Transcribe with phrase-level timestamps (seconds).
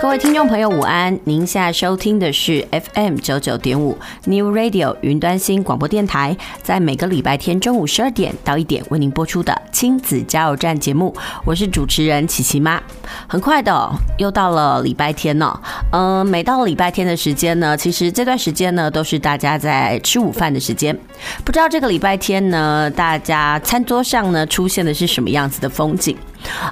[0.00, 1.18] 各位听众朋友，午安！
[1.24, 11.12] 您现在收听的是 FM 九九点五 New Radio 云端新广播电台，在每个礼拜天中午十二点到一点为您播出的亲子加油站节目。
[11.44, 12.80] 我是主持人琪琪妈。
[13.26, 15.60] 很快的，又到了礼拜天了。
[15.90, 20.96] 嗯，每到礼拜天的时间呢，其实这段时间呢，都是大家在吃午饭的时间。
[21.44, 26.16] 不知道这个礼拜天呢，大家餐桌上呢，出现的是什么样子的风景？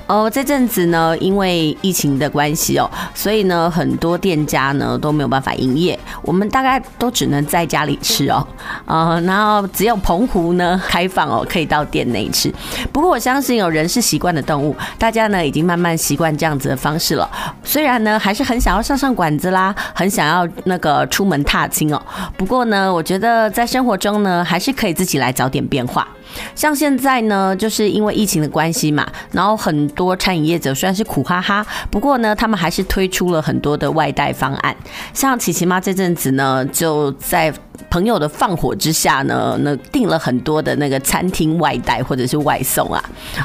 [0.07, 8.47] 哦，这阵子呢，因为疫情的关系哦，所以呢，很多店家呢都没有办法营业，我们大概都只能在家里吃哦。
[8.85, 12.53] 呃，然后只有澎湖呢开放哦，可以到店内吃。
[12.93, 17.29] 不过我相信有人是习惯的动物，大家呢已经慢慢习惯这样子的方式了。
[17.65, 22.01] 虽然呢还是很想要上上馆子啦，很想要那个出门踏青哦。
[22.37, 26.07] 不过呢，我觉得在生活中呢，还是可以自己来找点变化。
[26.55, 34.77] 像现在呢，就是因为疫情的关系嘛，然后很多餐饮业者虽然是苦哈哈，不过呢，他们还是推出了很多的外带方案。
[35.13, 37.53] 像琪琪妈这阵子呢，就在
[37.91, 43.03] 朋友的放火之下呢，那订了很多的那个餐厅外带或者是外送啊。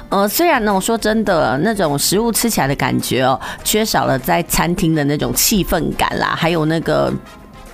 [0.09, 7.13] 呃，虽然呢，我说真的，那种食物吃起来的感觉哦，缺少了在餐厅的那种气氛感啦，还有那个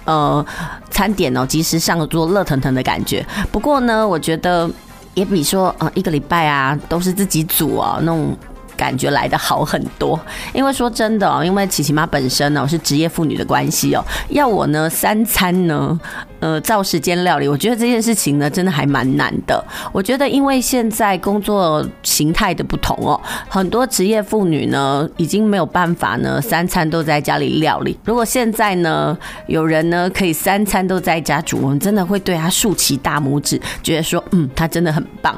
[0.05, 0.45] 呃
[0.89, 3.25] 餐点哦，及时上桌热腾腾的感觉。
[3.51, 4.69] 不过呢，我觉得。
[5.17, 8.37] 也比说，呃，一个礼拜啊，都是自己煮啊，弄。
[8.77, 10.17] 感觉来得好很多，
[10.53, 15.99] 因为说真的哦，因为琪琪妈本身呢是职业妇女的关系哦，要我呢三餐呢，
[16.39, 19.61] 呃，照时间料理，我觉得这件事情呢真的还蛮难的。
[19.91, 27.97] 我觉得因为现在工作形态的不同哦，很多职业妇女呢已经没有办法呢三餐都在家里料理。
[28.05, 29.17] 如果现在呢
[29.47, 35.35] 有人呢可以三餐都在家煮，我们真的会对他竖起大拇指，觉得说嗯，他真的很棒。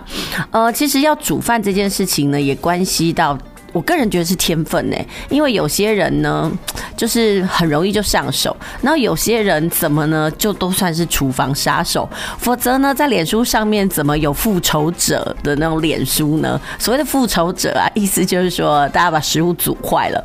[0.51, 3.28] 呃，其实要煮饭这件事情呢，也关系到。
[3.71, 4.97] 我个人觉得是天分呢，
[5.29, 6.51] 因为有些人呢，
[6.97, 12.09] 就是很容易就上手，然后有些人怎么呢，就都算是厨房杀手，
[12.39, 16.59] 否则呢，在脸书上面怎么有复仇者的那种脸书呢？
[16.77, 20.23] 所谓的复仇者啊，意思就是说，大家把食物煮坏了，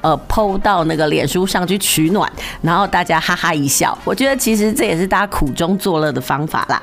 [0.00, 2.30] 呃抛到那个脸书上去取暖，
[2.62, 3.96] 然后大家哈哈一笑。
[4.04, 6.82] 我觉得其实这也是大家苦中作乐的方法啦。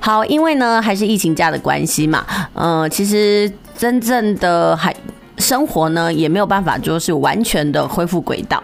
[0.00, 2.24] 好，因为呢，还是疫情假的关系嘛，
[2.54, 4.94] 嗯、其实真正的还。
[5.38, 8.62] 生活呢也没有办法说是完全的恢复轨道，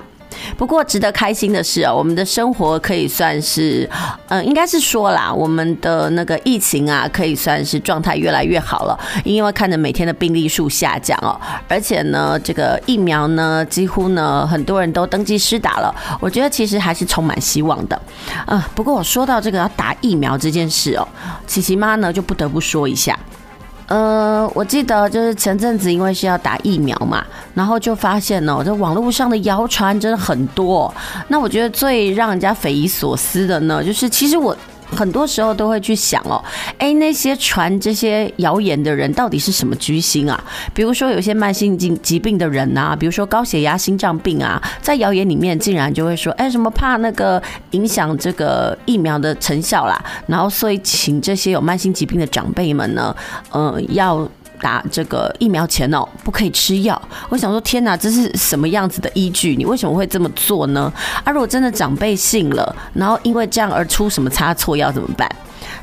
[0.57, 3.89] 不过值得开心的是啊，我们的生活可以算是，
[4.29, 11.39] 嗯，应该是说啦，我们的那个疫情啊，可以算是状态越来越好了，因为看着每天的病例数下降哦，
[11.69, 18.01] 而且呢，这个疫苗呢，几乎呢很多人都登记施打了，我觉得其实还是充满希望的，
[18.47, 21.07] 嗯，不过我说到这个要打疫苗这件事哦，
[21.47, 23.19] 琪琪妈呢就不得不说一下。
[23.93, 27.23] 呃，我记得就是前阵子因为是要打疫苗嘛，
[27.53, 30.93] 然后就发现哦，这网络上的谣传真的很多。
[31.29, 34.57] 那我觉得最让人家匪夷所思的呢，就是其实我。
[34.97, 36.43] 很多时候都会去想哦，
[36.79, 40.43] 哎，那些传这些谣言的人到底是什么居心啊？
[40.75, 47.43] 比如说有些慢性疾疾病的人啊，比如说高血压、心脏病啊，在谣言里面竟然就会说，哎，什么怕那个
[47.73, 53.15] 影响这个疫苗的成效啦，然后所以请这些有慢性疾病的长辈们呢，
[53.51, 54.29] 呃，要。
[54.63, 57.03] 打这个疫苗前哦，不可以吃药。
[57.29, 59.57] 我想说，天哪，这是什么样子的依据？
[59.57, 60.91] 你为什么会这么做呢？
[61.25, 65.29] 啊，如果真的长辈信了，然后因为这样而出什么差错，要怎么办？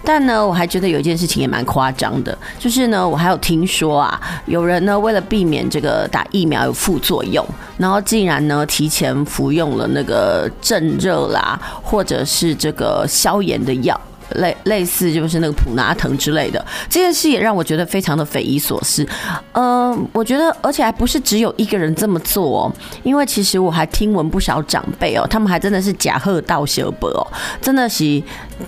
[0.01, 7.45] 但呢，我还觉得有一件事情也蛮夸张的，就是呢，我还有听说啊，有人呢为了避免这个打疫苗有副作用，
[7.77, 13.99] 然后竟然呢提前服用了那个镇热啦，或者是这个消炎的药。
[14.35, 16.63] 类类似就是那个普拿藤之类的。
[16.89, 19.07] 这件事也让我觉得非常的匪夷所思。
[19.53, 22.73] 嗯、我觉得而且还不是只有一个人这么做哦，
[23.03, 27.25] 因为其实我还听闻不少长辈哦，他们还真的是假贺到小伯哦，
[27.61, 28.21] 真的是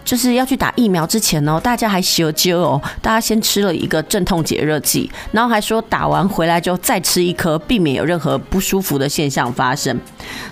[0.03, 9.97] 就是要去打疫苗之前哦，大家还修灸哦，大家先吃了一个镇痛解热剂，然后还说打完回来就再吃一颗，避免有任何不舒服的现象发生。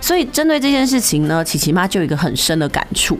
[0.01, 3.17] 所以针对这件事情呢，琪琪妈就有一个很深的感触。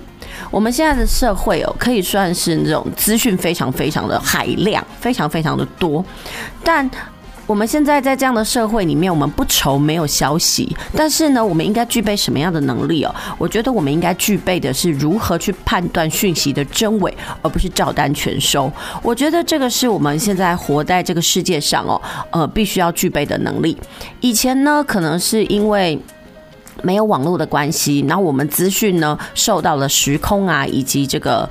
[0.52, 6.04] 我们现在的社会哦，可以算是那种资讯非常非常的海量，非常非常的多。
[6.64, 6.90] 但
[7.46, 13.16] 我们现在在这样的社会里面，我们不愁没有消息，但是呢，我们应该具备什么样的能力哦？
[13.40, 17.12] 我觉得我们应该具备的是如何去判断讯息的真伪，
[17.42, 18.72] 而不是照单全收。
[19.02, 22.00] 我觉得这个是我们现在活在这个世界上哦，
[22.30, 23.76] 呃，必须要具备的能力。
[24.22, 26.00] 以前呢，可能是因为。
[26.84, 31.50] 没有网络的关系，然后我们资讯呢，受到了时空啊以及这个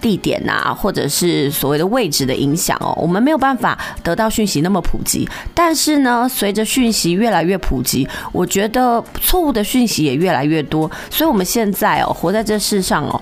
[0.00, 5.28] 地点啊，或者是所谓的位置的影响哦，我们没有办法得到讯息那么普及。
[5.52, 13.20] 但是呢，随着讯息越来越普及，我觉得错误的讯息也越来越多，所以我们现在哦，活在这世上哦。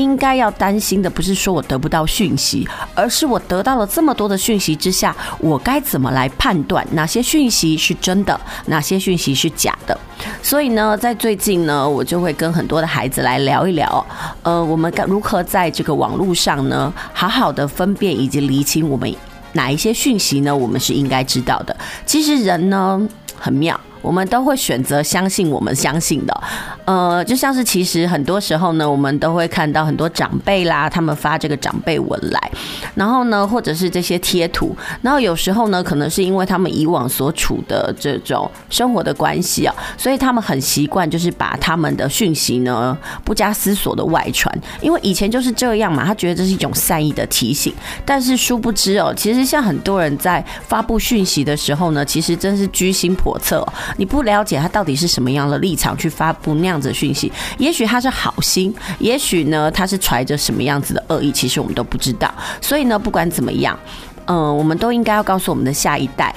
[0.00, 9.96] 应该要担心的不是说我得不到讯息，而是我得到了这么多的讯息之下，我该怎么来判断哪些讯息是真的，哪些讯息是假的？
[10.42, 14.04] 所以呢，在最近呢，我就会跟很多的孩子来聊一聊，
[14.42, 19.14] 呃，我们该如何在这个网络上呢，好好的分辨以及厘清我们
[19.52, 21.76] 哪一些讯息呢，我们是应该知道的。
[22.06, 23.06] 其实人呢，
[23.38, 23.78] 很妙。
[24.02, 26.42] 我们都会选择相信我们相信的，
[26.84, 32.50] 呃，就像是其实很多时候呢，我们都会看到很多长辈啦，他们发这个长辈文来，
[32.94, 47.74] 然后呢，或者是这些贴图，然后有时候呢，可能是因为他们以往所处的这种生活的关系啊，所以他们很习惯就是把他们的讯息呢不加思索的外传，因为以前就是这样嘛，他觉得这是一种善意的提醒，
[48.04, 53.60] 但是殊不知哦，其实像很多人在发布讯息的时候呢，其实真是居心叵测。
[53.96, 62.32] 你不了解他到底是什么样的立场去发布那样子的讯息，也许他是好心，也许呢他是揣着什么样子的恶意，其实我们都不知道。
[62.60, 63.78] 所以呢，不管怎么样，
[64.26, 66.34] 嗯，我们都应该要告诉我们的下一代，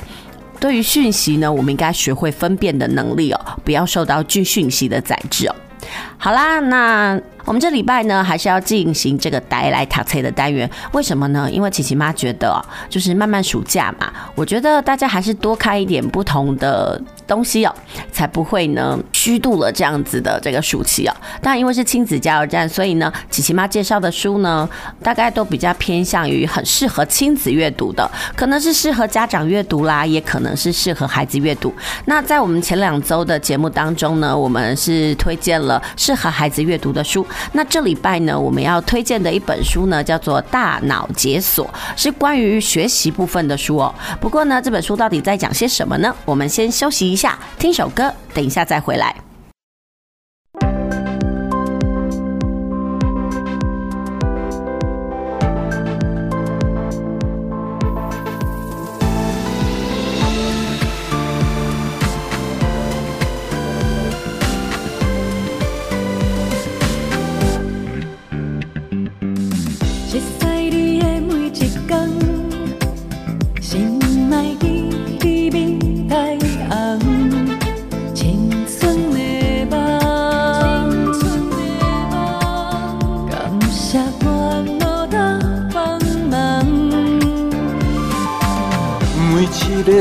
[0.60, 5.56] 对于讯息呢，我们应该学会分辨的能力哦，不要受到巨讯息的宰制哦。
[6.24, 7.20] 好啦，那。
[7.46, 10.70] 我们这礼拜呢，还是要进行这个带来读册的单元。
[10.94, 11.46] 为什么呢？
[11.52, 12.58] 因为琪琪妈觉得，
[12.90, 16.98] 就是慢慢暑假嘛，我觉得大家还是多看一点不同的
[17.28, 17.76] 东西哦，
[18.14, 21.14] 才不会呢虚度了这样子的这个暑期哦。
[21.42, 24.68] 但，因为是亲子加油站，所以呢，琪琪妈介绍的书呢，
[25.02, 31.74] 大概都比较偏向于很适合亲子阅读的，可能是适合家长阅读啦，也可能是适合孩子阅读。
[32.06, 37.26] 那在我们前两周的节目当中呢，我们是推荐了适合孩子阅读的书。
[37.54, 41.66] 那这礼拜呢，我们要推荐的一本书呢，叫做《大脑解锁》，
[42.00, 43.94] 是关于学习部分的书哦。
[44.22, 46.16] 不过呢，这本书到底在讲些什么呢？
[46.24, 49.33] 我们先休息一下，听首歌，等一下再回来。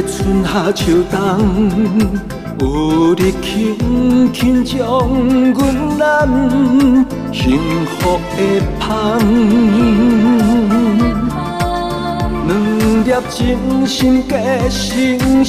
[0.01, 1.19] 春夏秋冬，
[2.61, 4.81] 有你轻轻将
[5.53, 6.29] 阮揽，
[7.31, 8.39] 幸福的
[8.81, 8.89] 香，
[12.49, 12.51] 两
[13.05, 14.33] 粒真心结
[14.71, 15.45] 心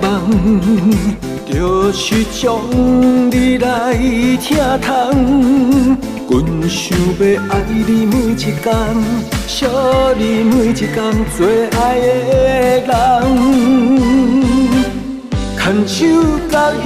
[0.00, 1.24] 声。
[1.46, 2.58] 就是将
[3.30, 3.94] 你来
[4.42, 5.96] 疼痛，
[6.28, 6.32] 阮
[6.68, 7.52] 想要爱
[7.86, 8.50] 你每一天，
[9.46, 9.66] 惜
[10.18, 10.88] 你每一天
[11.36, 11.46] 做
[11.78, 12.02] 爱的
[12.86, 12.88] 人，
[15.56, 15.94] 牵手
[16.50, 16.84] 到永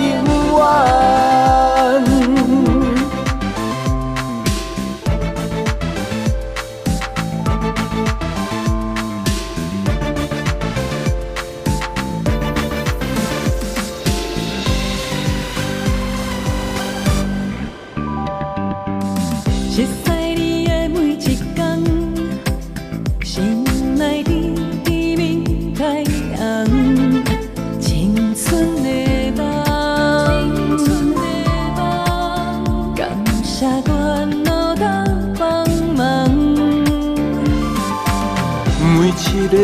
[0.58, 1.37] 远。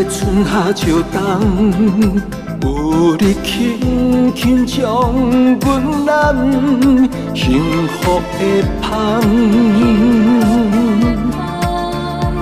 [0.02, 1.20] 春夏秋冬，
[2.62, 5.12] 有你轻轻将
[5.60, 6.34] 阮揽，
[7.32, 8.40] 幸福的
[8.82, 8.90] 香。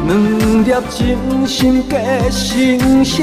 [0.06, 0.10] 两
[0.64, 1.92] 粒真心结
[2.30, 3.20] 成双。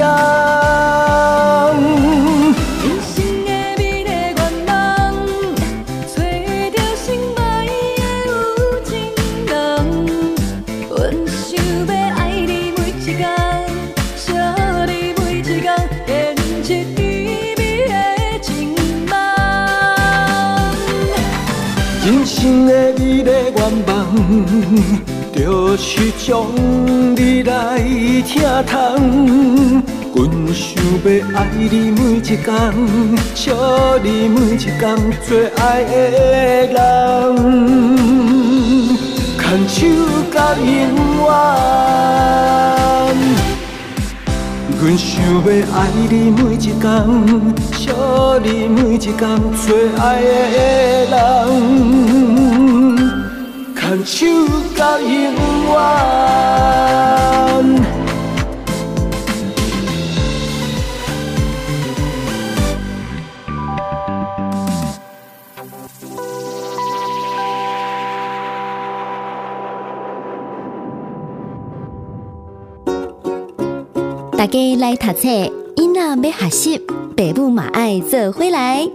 [22.68, 23.90] 的你的愿望
[25.34, 26.46] 就是将
[27.16, 27.80] 你来
[28.28, 28.74] 疼痛，
[30.14, 30.18] 阮
[30.54, 30.64] 想
[31.04, 32.38] 要爱你每一天，
[33.34, 33.52] 惜
[34.04, 34.80] 你每一天，
[35.26, 35.90] 最爱的
[36.74, 36.78] 人，
[39.38, 39.78] 牵手
[40.34, 40.66] 到永
[41.24, 41.28] 远。
[44.82, 45.76] 阮想要爱
[46.10, 46.74] 你每一天，
[47.90, 50.28] 惜你每一天，做爱的
[51.10, 51.14] 人。
[53.76, 54.26] 牵手
[54.78, 55.74] 到永远。
[74.38, 75.28] 大家来读册，
[75.76, 76.82] 囡仔要学习，
[77.20, 78.88] 北部马爱做回来。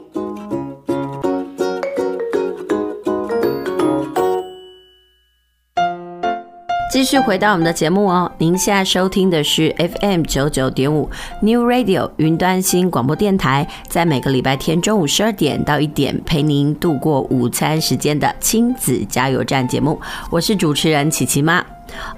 [6.90, 11.10] 继续回到我们的节目哦，您现在收听的是 FM 九九点五
[11.42, 20.00] New Radio 云端新广播电台，在每个礼拜天中午十二点到一点，陪您度过午餐时间的亲子加油站节目，
[20.30, 21.62] 我是主持人琪琪妈。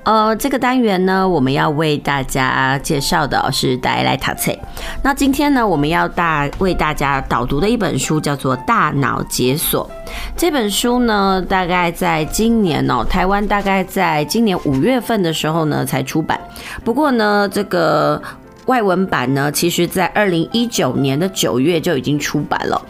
[0.04, 4.58] 呃，这个单元呢，我们要为大家介绍的是带来塔翠。
[5.02, 9.88] 那今天呢，我们要大为大家导读的一本书叫做《大脑解锁》。
[10.36, 16.40] 这本书呢，大概在今年哦，台湾大概在今年五月份的时候呢才出版。
[16.84, 18.22] 不过呢，这个。
[18.66, 22.80] 外文版呢，其实在二零一九年的九月就已经出版了。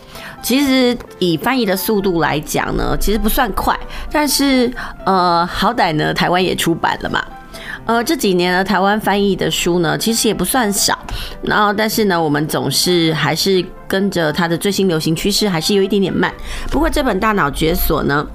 [0.42, 3.78] 其实以翻译的速度来讲呢，其实不算快，
[4.10, 4.72] 但是
[5.04, 7.24] 呃，好歹呢，台湾也出版了嘛。
[7.84, 10.98] 呃，这几年呢，台湾翻译的书呢，其实也不算少。
[11.42, 16.32] 然后，但是呢，我们总是还是跟着它的最新流行趋势，还是有一点点慢。
[16.70, 18.26] 不过这本《大脑解锁》呢。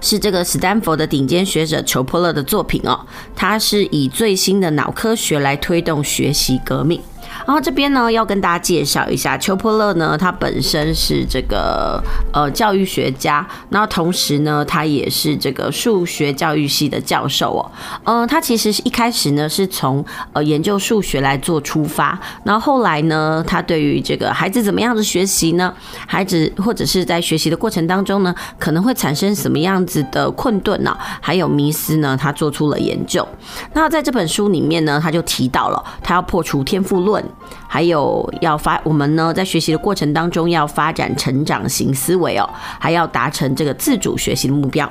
[0.00, 2.98] 是这个斯坦福的顶尖学者裘波勒的作品哦，
[3.34, 7.00] 他是以最新的脑科学来推动学习革命。
[7.48, 11.98] 然后这边呢，要跟大家介绍一下，裘波勒呢，他本身是这个
[12.30, 17.64] 呃教育学家，那同时呢，他也是这个数学教育系的教授哦。
[18.04, 25.72] 呃，他其实是一开始呢，是从呃研究数学来做出发，然后来呢，他对于这个孩子怎么样子学习呢，
[26.06, 30.94] 孩子或者是在学习的过程当中呢，可能会产生什么样子的困顿呢？
[31.22, 32.14] 还有迷思呢？
[32.14, 33.26] 他做出了研究。
[33.72, 37.24] 那在这本书里面呢，他就提到了他要破除天赋论。
[37.66, 44.90] 还有要发，我们呢在学习的过程当中要发展成长型思维哦，还要达成这个自主学习的目标。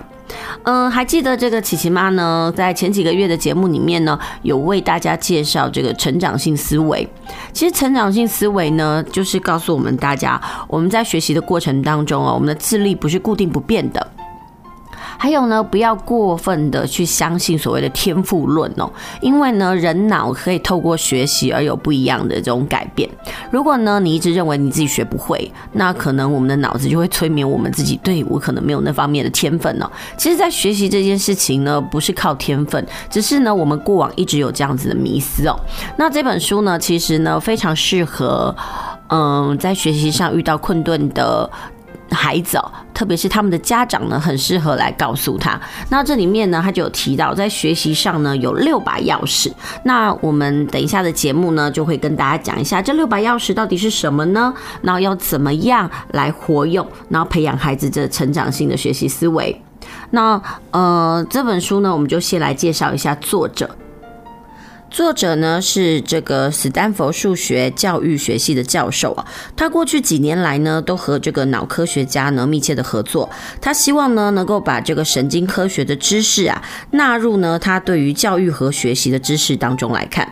[0.64, 7.08] 嗯，还记得这个琪琪妈呢，在前几个月的节目里面呢，有为大家介绍这个成长性思维。
[7.54, 14.06] 其实成长性思维呢，就是告诉我们大家，我们在学习的过程当中哦，我们的智力不是固定不变的。
[15.18, 18.90] 还有呢，不要过分的去相信所谓的天赋论哦，
[19.22, 23.10] 因为呢，人脑可以透过学习而有不一样的这种改变。
[23.50, 29.90] 如果呢，你一直认为你自己学不会，那可能我们的脑子就会催眠我们自己，对，我可能没有那方面的天分哦。
[30.18, 35.60] 其实，在学习这件事情呢，不是靠天分，只是呢，我们过往一直有这样子的迷思哦。
[35.98, 38.56] 那这本书呢，其实呢，非常适合，
[39.10, 41.50] 嗯，在学习上遇到困顿的。
[42.10, 45.62] 孩子哦，特别是他们的家长呢，很适合来告诉他。
[45.92, 49.54] 那这里面呢，他就有提到，在学习上呢，有六把钥匙。
[49.84, 54.52] 那我们等一下的节目呢，就会跟大家讲一下这六把钥匙到底是什么呢？
[54.82, 59.62] 然后要怎么样来活用，然后培养孩子这成长性的学习思维。
[60.10, 63.70] 那呃，这本书呢，我们就先来介绍一下作者。
[64.90, 69.26] 作者呢是这个斯丹佛数学教育学系的教授啊，
[69.56, 73.30] 他过去几年来呢都和这个脑科学家呢密切的合作，
[73.62, 80.28] 他希望呢能够把这个神经科学的知识啊纳入呢他对于教育和学习的知识当中来看。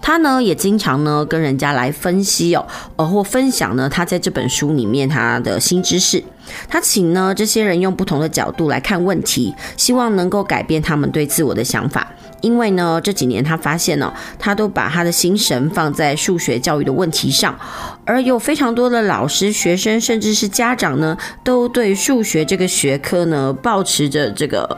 [0.00, 2.66] 他呢也经常呢跟人家来分析哦，
[2.96, 6.22] 呃或分享呢他在这本书里面他的新知识。
[6.68, 12.12] 他请呢这些人用不同的角度来看问题，希望能够改变他们对自我的想法。
[12.40, 17.56] 因为呢，这几年他发现呢，他都把他的心神放在数学教育的问题上，
[18.04, 24.76] 而有非常多的老师、学生，甚至是家长呢，都对数学这个学科呢，抱持着这个，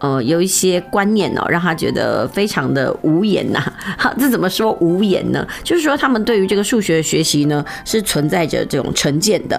[0.00, 3.72] 呃，有一些观念哦，让他觉得非常的无言呐。
[3.96, 5.46] 好， 这怎么说无言呢？
[5.64, 9.58] 就是说，他们对于这个数学的学习呢，是存在着这种成见的，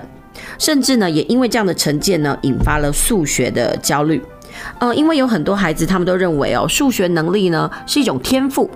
[0.60, 4.22] 甚至呢，也因为这样的成见呢，引发了数学的焦虑。
[4.80, 8.70] 呃，因为有很多孩子，他们都认为哦，数学能力呢是一种天赋，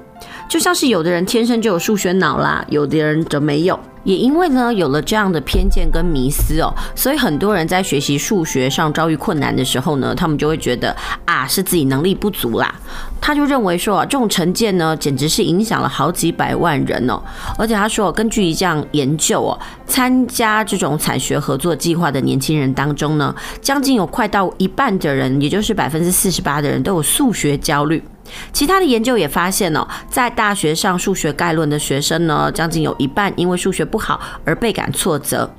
[0.48, 3.80] 就像是有的人天生就有数学脑啦，有的人则没有。
[4.04, 12.76] 也因为呢，有了这样的偏见跟迷思哦，所以很多人在学习数学上遭遇困难的时候呢，他们就会觉得啊，是自己能力不足啦。
[13.22, 17.18] 他就认为说啊，这种成见呢，简直是影响了好几百万人哦。
[17.58, 19.58] 而且他说，根据一项研究哦，
[19.88, 28.04] 参加这种产学合作计划的年轻人当中呢，将近有快到一半的人，也就是百分之四十八的人都有数学焦虑。
[28.52, 35.50] 其他的研究也发现哦，在大学上数学概论的学生呢，将近有一半因为数学不好而倍感挫折。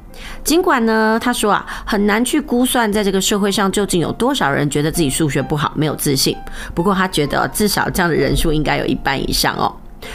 [0.43, 6.37] 尽管呢，他说啊，很难去估算在这个社会上究竟有多少人觉得自己数学不好，没有自信。
[6.75, 9.75] 不过他觉得至少这样的人数应该有一半以上哦。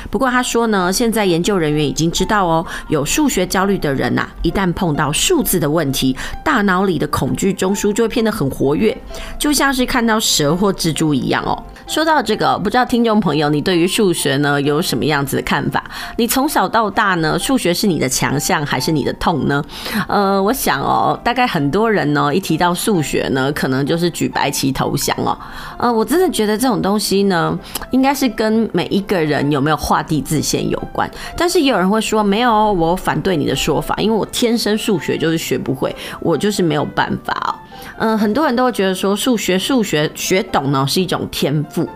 [0.10, 6.16] 不过他说呢，现在研究人员已经知道哦，有数学焦虑的人呐，一旦碰到数字的问题，
[6.46, 8.96] 大脑里的恐惧中枢就会变得很活跃，
[9.38, 11.62] 就像是看到蛇或蜘蛛一样哦。
[11.90, 15.84] 说到这个，不知道听众朋友你对于数学呢有什么样子的看法？
[16.18, 19.64] 你从小到大呢，数学是你的强项还是你的痛呢？
[20.08, 25.36] 呃，我想哦，大概很多人呢一提到数学呢，可能就是举白旗投降哦。
[25.80, 27.58] 呃，我真的觉得这种东西呢，
[27.90, 31.10] 应该是跟每一个人有没有画地自限有关。
[31.36, 37.50] 但是也有人会说，没有，我反对你的说法，因为我天生数学就是学不会，我就是没有办法哦。
[37.98, 41.88] 嗯，很多人都会觉得说数学数学学懂呢是一种天赋，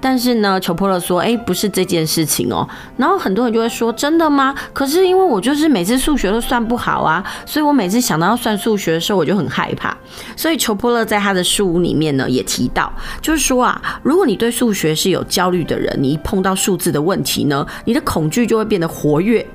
[0.00, 2.68] 但是呢，裘波勒说，哎，不是这件事情哦。
[2.96, 4.54] 然后很多人就会说，真的吗？
[4.72, 9.96] 可是因为我就是每次数学都算不好啊，所以我每次想到要算数学的时候，我就很害怕。
[10.36, 19.46] 所以裘波勒在他的书里面呢也提到，就是说啊，如果你对数学是有焦虑的人，你一碰到数字的问题呢，你的恐惧就会变得活跃。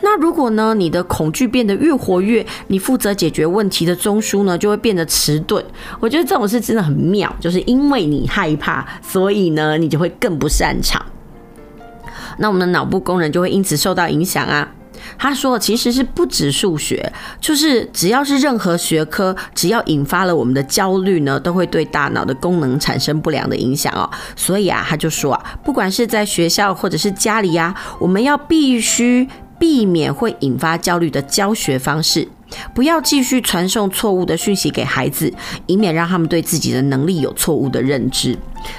[0.00, 5.64] 那如果呢，你的恐惧变得越活跃，你负责解决问题的中枢呢，就会变得迟钝。
[5.98, 11.04] 我觉得这种事真的很妙，就是因为你害怕，所以呢，你就会更不擅长。
[12.38, 14.68] 那我们的脑部功能就会因此受到影响啊。
[15.18, 24.08] 他说，其实是不止数学，就是只要是任何学科，只要引发了我们的焦虑呢，都会对大脑的功能产生不良的影响哦。
[24.36, 29.28] 所以啊，他就说啊，不管是在学校或者是家里呀，我们要必须。
[29.62, 32.26] 避免会引发焦虑的教学方式，
[32.74, 35.32] 不要继续传送错误的讯息给孩子，
[35.68, 38.36] 以免让他们对自己的能力有错误的认知。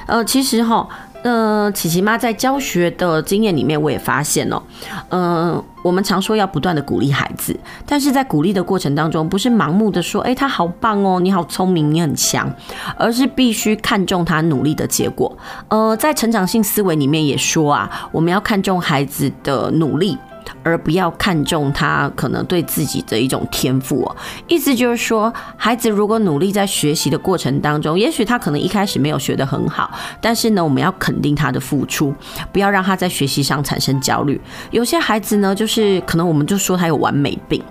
[0.08, 0.86] 呃，其实哈，
[1.22, 4.62] 呃，琪琪妈在教学的经验里面，我也发现哦，
[5.08, 12.54] 呃，我们常说要不断的鼓励孩子，但是在鼓励的过程当中，不是盲目的说，诶，他好棒哦，你好聪明，你很强，
[12.98, 15.34] 而是必须看重他努力的结果。
[15.70, 20.18] 呃，在成长性思维里面也说啊，我们要看重孩子的努力。
[20.64, 24.16] 而不要看重他可能对自己的一种天赋哦，
[24.48, 32.14] 意思就是说，孩子如果努力在学习的过程当中，也许他可能一开始没有学得很好，但是呢，我们要肯定他的付出，
[32.52, 34.40] 不要让他在学习上产生焦虑。
[34.72, 37.62] 有些孩子呢，就是可能我们就说他有完美病。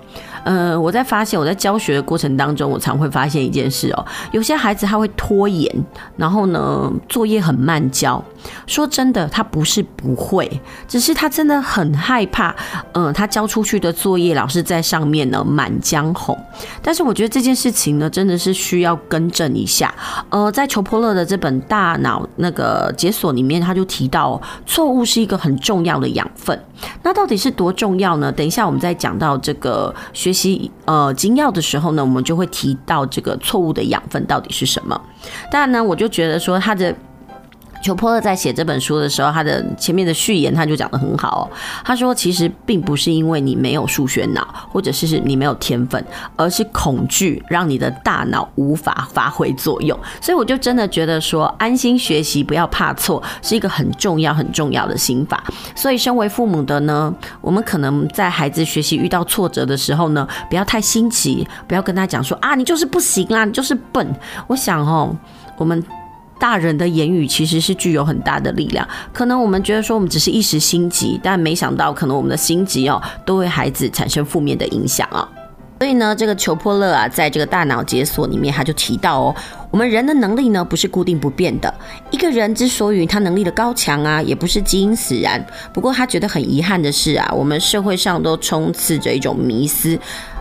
[0.45, 5.73] 呃，我在发现我在教学的过程当中，我常会发现一件事哦，有些孩子他会拖延，
[6.17, 8.23] 然后呢，作业很慢交。
[8.67, 12.55] 说真的，他不是不会，只是他真的很害怕。
[12.93, 16.39] 嗯、他交出去的作业，老师在上面呢满江红。
[16.83, 19.95] 但是我觉得这件事情呢，真的是需要更正一下。
[20.31, 26.59] 呃，在裘波勒的这本《大脑那个解锁》里面，他就提到，错误是一个很重要的养分。
[27.03, 28.31] 那到底是多重要呢？
[28.31, 35.01] 等一下我们在讲到这个学习呃精要的时候呢，我们就会提到这个错误的养分到底是什么。
[35.51, 36.95] 当然呢，我就觉得说他的。
[37.83, 41.51] 裘波勒在写这本书的时候，他的前面的序言他就讲得很好。
[41.85, 46.03] 他说，其实并不是因为你没有数学脑，或者是你没有天分，
[46.37, 49.99] 而是恐惧让你的大脑无法发挥作用。
[50.21, 55.43] 所以我就真的觉得说，安心学习，不要怕错，是一个很重要很重要的心法。
[55.75, 64.15] 所以，身为父母的呢，我们可能在孩子学习遇到挫折的时候呢，不要太心急，不要跟他讲说啊，你就是不行啦，你就是笨。
[64.47, 65.17] 我想哦，
[65.57, 65.83] 我们。
[66.43, 75.23] 大人的言语其实是具有很大的力量，可能我们觉得说我们只是一时心急，但没想到可能我们的心急哦，都为孩子产生负面的影响啊。
[75.79, 79.37] 所以呢，这个裘波勒啊，在这个大脑解锁里面，他就提到哦，
[79.71, 81.73] 我们人的能力呢不是固定不变的。
[82.11, 85.45] 一个人之所以他能力的高强啊，也不是基因使然。
[85.73, 89.97] 不过他觉得很遗憾的是啊，我们社会上都充斥着一种迷思，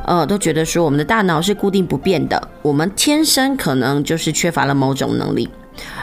[0.08, 5.48] 呃，都觉得说我们的大脑是固定不变的，我们天生可能就是缺乏了某种能力。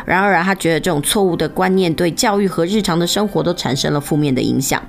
[0.05, 4.83] 然而啊，他觉得这种错误的观念对教育和日常的生活都产生了负面的影响。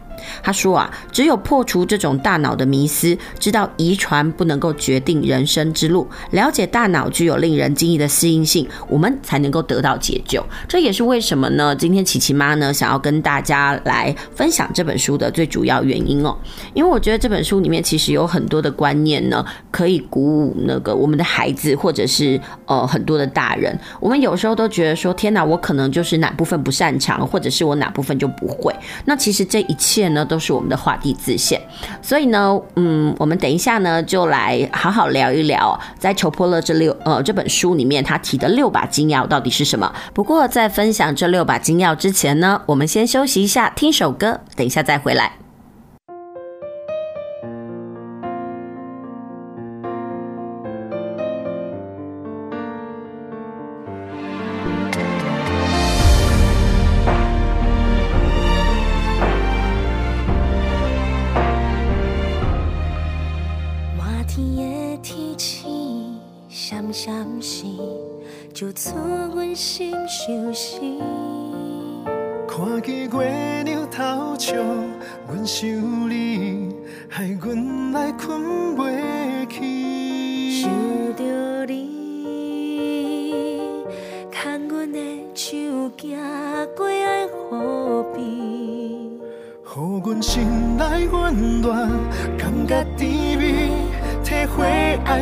[0.43, 10.45] 他说啊，只有破除这种大脑的迷思，知道遗传不能够决定人生之路，了解大脑具有令人惊异的适应性，我们才能够得到解救。
[10.67, 11.73] 这也是为什么呢？
[11.73, 16.36] 今天琪琪妈呢想要跟大家来分享这本书的最主要原因哦，
[16.73, 23.73] 因为我觉得这本书里面其实有很多的观念呢，可以鼓舞那个我们的孩子，或者是呃很多的大人。
[24.02, 28.74] 我们有时候都觉得说，天哪，我可能就是哪部分不擅长，或者是我哪部分就不会。
[29.04, 31.60] 那其实这一切呢，都是我们的画地自限，
[32.02, 39.94] 所以呢，嗯，我们等一下呢，就来好好聊一聊，在求破乐这六呃这本书里面，他提的六把金钥到底是什么？
[40.13, 45.49] 不过在分享这六把金钥之前呢，我们先休息一下，听首歌，等一下再回来。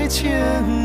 [0.08, 0.32] 情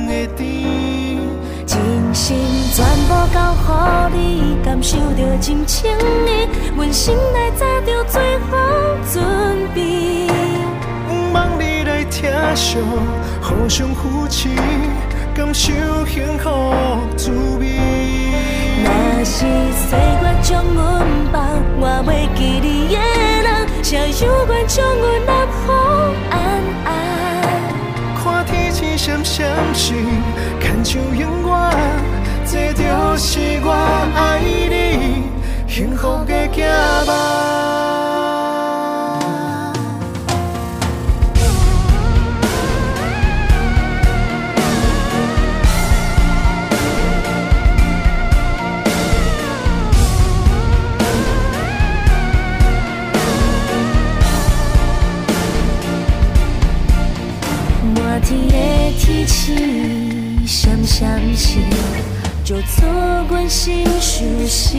[0.06, 1.20] 的甜。
[1.64, 1.80] 真
[2.12, 2.37] 心
[2.74, 5.90] 全部交予你，感受着真情
[6.26, 8.56] 意，阮心内早就做好
[9.12, 9.22] 准
[9.74, 10.28] 备。
[11.32, 12.76] 望你来疼惜，
[13.40, 14.48] 互相扶持，
[15.35, 15.72] 感受
[16.06, 16.50] 幸福
[17.16, 17.78] 滋味。
[18.85, 19.46] 若是
[19.88, 21.40] 岁月将阮放，
[21.80, 22.96] 我袂记你的
[23.42, 23.46] 人，
[23.82, 23.90] 谁
[24.26, 25.68] 有缘将阮留予
[26.30, 26.35] 安
[26.85, 26.91] 安？
[29.42, 29.96] 看天星
[30.61, 31.52] 闪闪闪，牵手永远，
[32.46, 32.83] 这就
[33.16, 33.72] 是我
[34.14, 35.24] 爱你
[35.66, 36.64] 幸福的行
[37.07, 37.91] 吧。
[59.54, 61.62] 天气闪闪闪，
[62.42, 62.88] 就错
[63.28, 64.78] 阮心相思。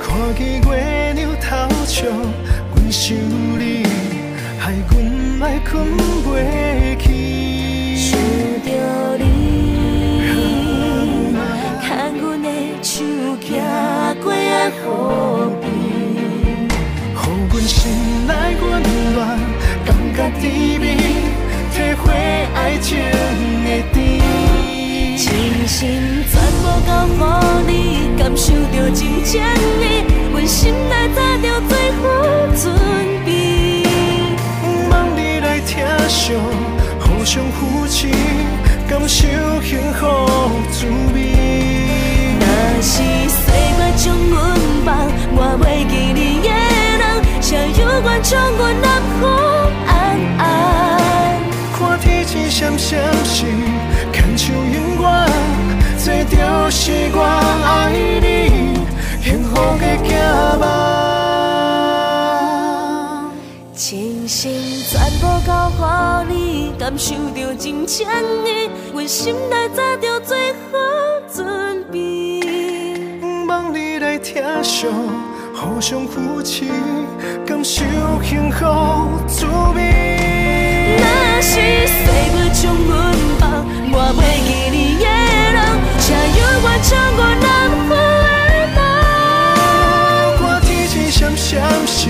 [0.00, 1.46] 看见月亮偷
[1.86, 2.04] 笑，
[2.74, 3.16] 阮想
[3.58, 3.82] 你，
[4.58, 5.86] 害阮来困
[6.26, 7.06] 袂去。
[7.96, 8.18] 想
[8.62, 8.68] 着
[9.18, 9.22] 你，
[11.82, 11.86] 牵
[12.20, 12.46] 阮的
[12.82, 13.04] 手
[13.40, 13.48] 行
[14.22, 15.66] 过爱河边，
[17.14, 17.16] 予
[17.50, 17.80] 阮心
[18.26, 18.66] 内温
[19.14, 19.18] 暖，
[19.86, 20.44] 感觉甜
[20.80, 20.84] 蜜。
[21.78, 22.10] 体会
[22.56, 22.98] 爱情
[23.62, 24.18] 的甜，
[25.16, 25.28] 真
[25.68, 25.78] 心
[26.28, 27.16] 全部交予
[27.68, 27.70] 你，
[28.18, 29.40] 感受着真情
[29.80, 32.04] 意，阮心内早就做好
[32.56, 32.74] 准
[33.24, 33.86] 备。
[34.90, 35.70] 望你来疼
[36.08, 36.34] 惜，
[36.98, 38.08] 互相扶持，
[38.88, 39.28] 感受
[39.62, 40.02] 幸福
[40.72, 41.16] 滋味。
[42.40, 42.42] 若
[42.82, 42.90] 是
[43.30, 44.36] 岁月将阮
[44.84, 44.86] 放，
[45.30, 46.48] 我袂记你的
[46.98, 47.00] 人，
[47.40, 47.46] 谁
[47.80, 49.47] 有缘将阮纳予
[52.58, 53.46] 闪闪闪，
[54.12, 55.06] 牵手永远，
[55.96, 56.36] 这就
[56.68, 57.22] 是我
[57.64, 58.26] 爱你
[59.22, 60.10] 幸福的行
[60.58, 60.66] 吧。
[63.76, 64.50] 真心
[64.90, 65.80] 全部交予
[66.34, 68.04] 你，感受着真情
[68.44, 70.36] 意，阮心内早就做
[70.72, 70.76] 好
[71.32, 71.46] 准
[71.92, 71.96] 备。
[73.46, 74.18] 望你来。
[74.18, 74.88] 疼惜，
[75.54, 76.64] 互相扶持，
[77.46, 77.84] 感受
[78.20, 78.66] 幸福
[79.28, 80.17] 滋味。
[81.40, 81.54] 是
[81.86, 82.90] 岁月将阮
[83.38, 83.42] 放，
[83.92, 85.04] 我袂记你的
[85.54, 85.58] 人，
[86.00, 87.46] 请永远将我难
[87.88, 87.90] 回
[88.74, 88.78] 头。
[90.38, 91.46] 看天际闪闪
[91.86, 92.00] 星，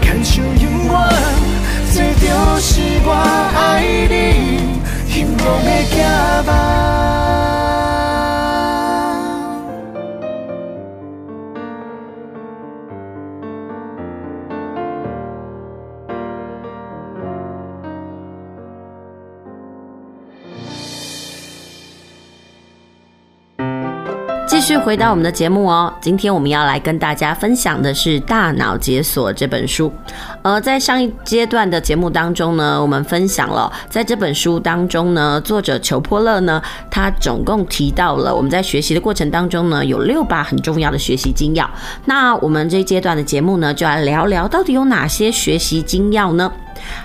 [0.00, 0.92] 牵手永远，
[1.92, 2.22] 这就
[2.58, 2.70] 是
[3.04, 3.08] 我
[3.54, 3.58] 爱
[4.08, 4.12] 你
[5.12, 5.94] 幸福的寄
[6.46, 7.53] 望。
[24.64, 29.92] 继续回到我们的节目哦，今天我们要来跟大家分享的是《大脑解锁》这本书。
[30.40, 41.68] 而在上一阶段的节目当中呢，我们分享了在这本书当中呢，作者裘波勒呢，他总共提到了我们在学习的过程当中呢，有六把很重要的学习精要。
[42.06, 46.50] 那我们这一阶段的节目呢，就来聊聊到底有哪些学习精要呢？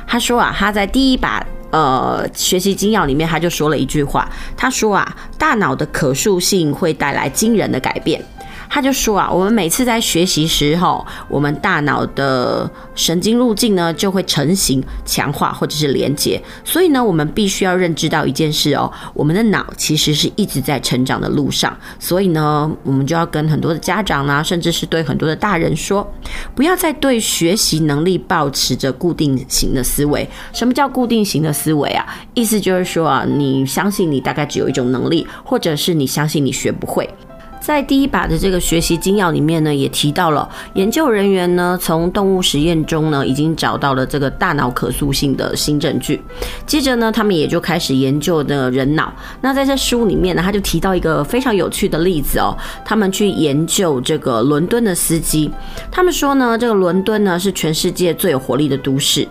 [0.08, 1.46] 他说啊，他在第一把。
[1.72, 4.28] 呃，学习精要里面，他就说了一句话，
[4.58, 8.24] 他说啊，大脑的可塑性会带来惊人的改变。
[8.70, 16.42] 他就说啊，我们每次在学习时候，我们大脑的神经路径呢就会成型、强化或者是连接。
[16.64, 21.76] 所以呢，我们必须要认知到一件事哦，我们的脑其实是一直在成长的路上。
[21.98, 26.08] 所以呢，我们就要跟很多的家长啊，甚至是对很多的大人说，
[26.54, 30.30] 不要再对学习能力保持着固定型的思维。
[30.54, 32.06] 什么叫固定型的思维啊？
[32.36, 37.10] 意思就是说啊，你相信你大概只有一种能力，或者是你相信你学不会。
[37.60, 46.22] 在第一把的这个学习精要里面呢，也提到了研究人员呢，从动物实验中呢，已经找到了这个大脑可塑性的新证据。
[46.66, 49.14] 接着呢，他们也就开始研究的人脑。
[49.42, 55.52] 那在这书里面呢，他就提到一个非常有趣的例子哦，他们去研究这个伦敦的司机。
[55.92, 59.28] 他们说呢，这个伦敦呢是全世界最有活力的都市。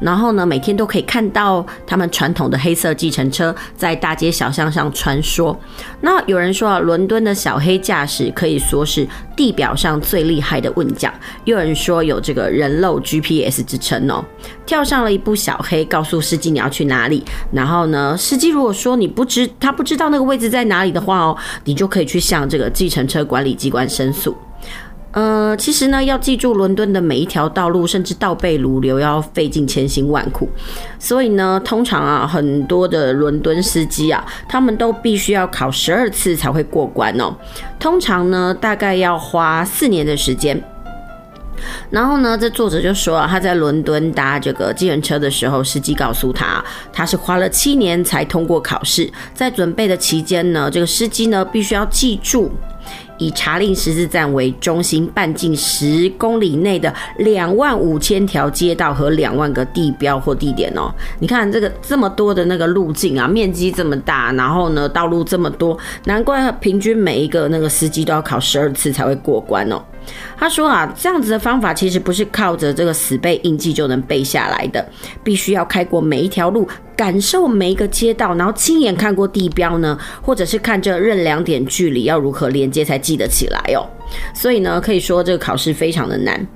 [0.00, 5.56] 然后呢，每天都可以看到他们传统的黑色计程车在大街小巷上穿梭。
[6.00, 11.12] 那有人说啊，伦敦的小黑驾驶可以说是地表上最厉害的问将。
[11.44, 14.24] 又有人说有这个人肉 GPS 之称哦。
[14.66, 17.24] 跳上了一部小黑，告诉司机你要去哪里。
[17.52, 24.36] 然后呢，司机如果说你不知他不知道那个位置在哪里的话哦，你就可以去向这个计程车管理机关申诉。
[25.16, 30.46] 呃，其实呢，要记住伦敦的每一条道路，甚至倒背如流，要费尽千辛万苦。
[30.98, 37.34] 所以呢，通常啊，很多的伦敦司机啊，他们都必须要考十二次才会过关哦。
[37.78, 40.62] 通常呢，大概要花四年的时间。
[41.88, 49.10] 然后呢，这作者就说啊，他在伦敦搭这个计程车的时候，司机告诉他，他是花了七年才通过考试。
[49.32, 52.52] 在准备的期间呢，这个司机呢，必须要记住。
[53.18, 60.92] 以查令十字站为中心，半径十公里内的两万五千条街道和两万个地标或地点哦。
[61.18, 69.82] 你看这个这么多的那个路径啊，面积这么大，然后呢，道路这么多，难怪平均每一个那个司机都要考十二次才会过关哦。
[70.38, 74.86] 他说啊，这样子的方法其实不是靠着这个死背硬记就能背下来的，
[75.24, 83.86] 必须要开过每一条路，感受每一个街道，然后亲眼看过地标呢，或者是看这任两点距离要如何连接才记得起来哦。
[84.34, 86.46] 所以呢，可以说这个考试非常的难。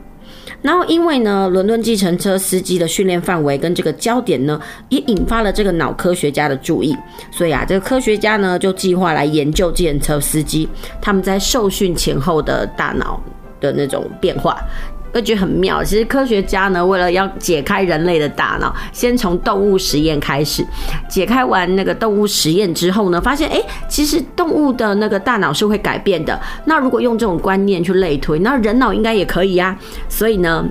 [0.62, 4.60] 然后因为呢，伦敦计程车司机的训练范围跟这个焦点呢，
[4.90, 6.94] 也引发了这个脑科学家的注意，
[7.30, 10.68] 所以啊，这个科学家呢就计划来研究计程车司机
[11.00, 13.18] 他们在受训前后的大脑。
[13.60, 14.56] 的那种变化，
[15.12, 15.82] 我觉得很妙。
[15.84, 20.64] 其实科学家呢，为了要解开人类的大脑，先从动物实验开始，
[21.08, 26.40] 解开完那个动物实验之后呢，发现哎，其实动物的那个大脑是会改变的。
[26.64, 29.76] 那如果用这种观念去类推，那人脑应该也可以呀。
[30.08, 30.64] 所以呢。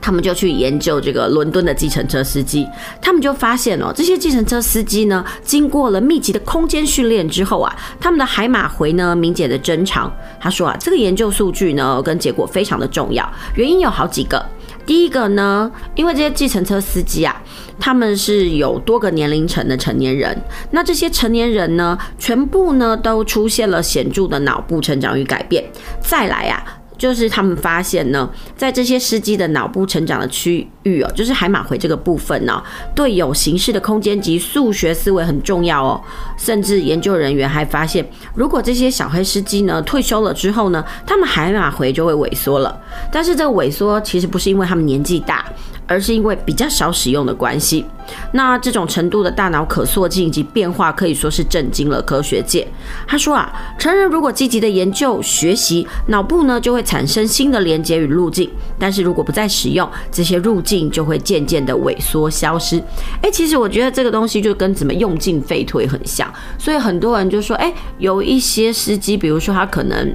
[0.00, 2.66] 他们就去研究这个伦敦的计程车司机，
[3.00, 10.12] 他们就发现哦，这些计程车司机呢，经过了密集的空间训练之后啊，他们的海马回呢明显的增长。
[10.40, 14.44] 他说啊，这个研究数据呢跟结果非常的重要，原因有好几个。
[14.86, 17.40] 第一个呢，因为这些计程车司机啊，
[17.78, 20.36] 他们是有多个年龄层的成年人，
[20.70, 25.62] 那这些成年人呢，全部呢都出现了显著的脑部成长与改变。
[26.00, 26.79] 再来啊。
[27.00, 32.62] 就是他们发现呢，在这些司机的脑部成长的区域哦，就是海马回这个部分呢，
[32.94, 35.98] 对有形式的空间及数学思维很重要哦。
[36.36, 42.78] 甚至研究人员还发现，如果这些小黑司机呢退休了之后呢，他们海马回就会萎缩了。
[43.10, 45.46] 但是这个萎缩其实不是因为他们年纪大。
[45.90, 47.84] 而是因为比较少使用的关系。
[48.32, 52.64] 那这种程度的大脑可塑性以及变化，可以说是震惊了科学界。
[53.08, 58.48] 他说啊，成人如果积极的研究学习，脑部呢就会产生新的连接与路径，
[58.78, 62.80] 但是如果不再使用，这些路径就会渐渐的萎缩消失。
[63.22, 70.14] 诶，其实我觉得这个东西就跟怎么用进废退很像，所以很多人就说，诶，有一些司机，比如说他可能。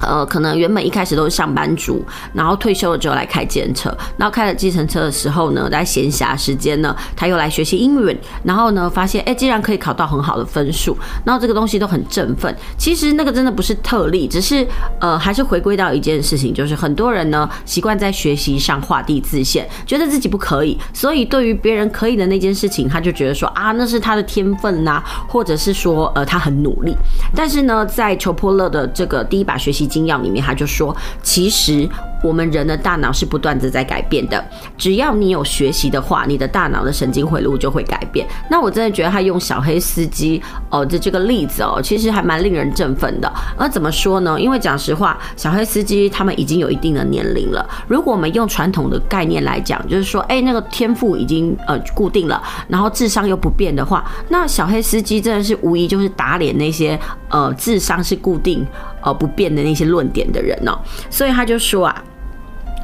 [0.00, 12.54] 呃，可能原本一开始都是上班族，然后退休了之后来开计程车，然后开了计程车的时候呢，在闲暇时间呢，他又来学习英语，然后呢，发现哎，竟然可以考到很好的分数，然后这个东西都很振奋。
[12.76, 14.66] 其实那个真的不是特例，只是
[15.00, 26.96] 呃，还是回归到一件事情，就是很多人呢习惯在学习上画地自限，觉得自己不可以，所以对于别人可以的那件事情，他就觉得说啊，那是他的天分呐，或者是说呃，他很努力。
[27.34, 31.86] 但是呢，在裘波勒的这个第一把学习精药里面，他就说，其实。
[32.22, 34.44] 我们人的大脑是不断的在改变的，
[34.76, 38.26] 只要你有学习的话，你的大脑的神经回路就会改变。
[38.50, 43.32] 那我真的觉得他用小黑司机哦的这个例子哦，其实还蛮令人振奋的。
[43.56, 44.38] 而怎么说呢？
[44.40, 47.66] 因为讲实话，小黑司机他们已经有一定的年龄了。
[47.88, 56.98] 如果我们用传统的概念来讲，就是说，哎，那个天赋已经呃固定了，然后智商又不变的话，那小黑司机真的是无疑就是打脸那些
[57.30, 58.66] 呃智商是固定
[59.02, 60.78] 呃不变的那些论点的人哦。
[61.08, 62.04] 所以他就说啊。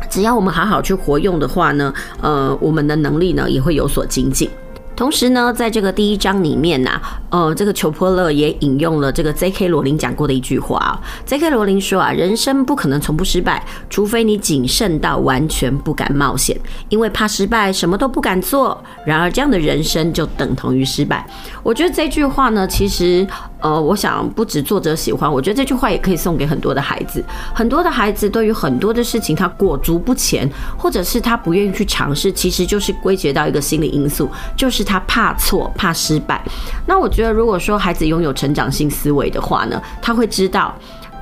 [0.08, 4.48] 只要我们好好去活用的话呢，呃，我们的能力呢也会有所精进。
[4.94, 6.90] 同时呢，在这个第一章里面呢、
[7.28, 9.68] 呃，这个裘波勒也引用了这个 J.K.
[9.68, 10.98] 罗琳讲过的一句话啊。
[11.26, 11.50] J.K.
[11.50, 18.82] 罗琳说啊，人生不可能从不失败，除非你谨慎到完全不敢冒险，因为怕失败，什么都不敢做。
[19.04, 21.26] 然而，这样的人生就等同于失败。
[21.62, 23.26] 我觉得这句话呢，其实。
[23.60, 27.24] 呃，我想不止作者喜欢，我觉得这句话也可以送给很多的孩子。
[27.54, 36.42] 很多的孩子对于很多的事情他裹足不前，或者是他不愿意去尝试，其实就是归结到一个心理因素，就是他怕错、怕失败。
[36.86, 40.74] 那我觉得，如果说孩子拥有成长性思维的话呢，他会知道。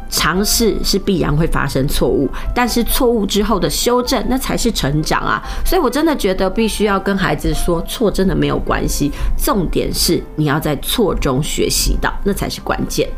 [0.08, 5.42] 尝试是必然会发生错误，但是错误之后的修正，那才是成长啊！
[5.64, 13.08] 所以我真的觉得必须要跟孩子说，错真的没有关系，重点是你要在错中学习到，那才是关键。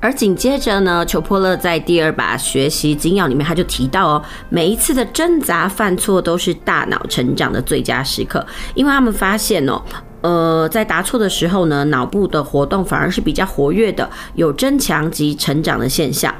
[0.00, 9.82] 而紧接着呢，裘波勒在第二把学习精要里面，他就提到哦，每一次的挣扎犯错都是大脑成长的最佳时刻，因为他们发现哦。
[10.20, 16.34] 呃，在答错的时候呢，脑部的活动反而是比较活跃的，有增强及成长的现象。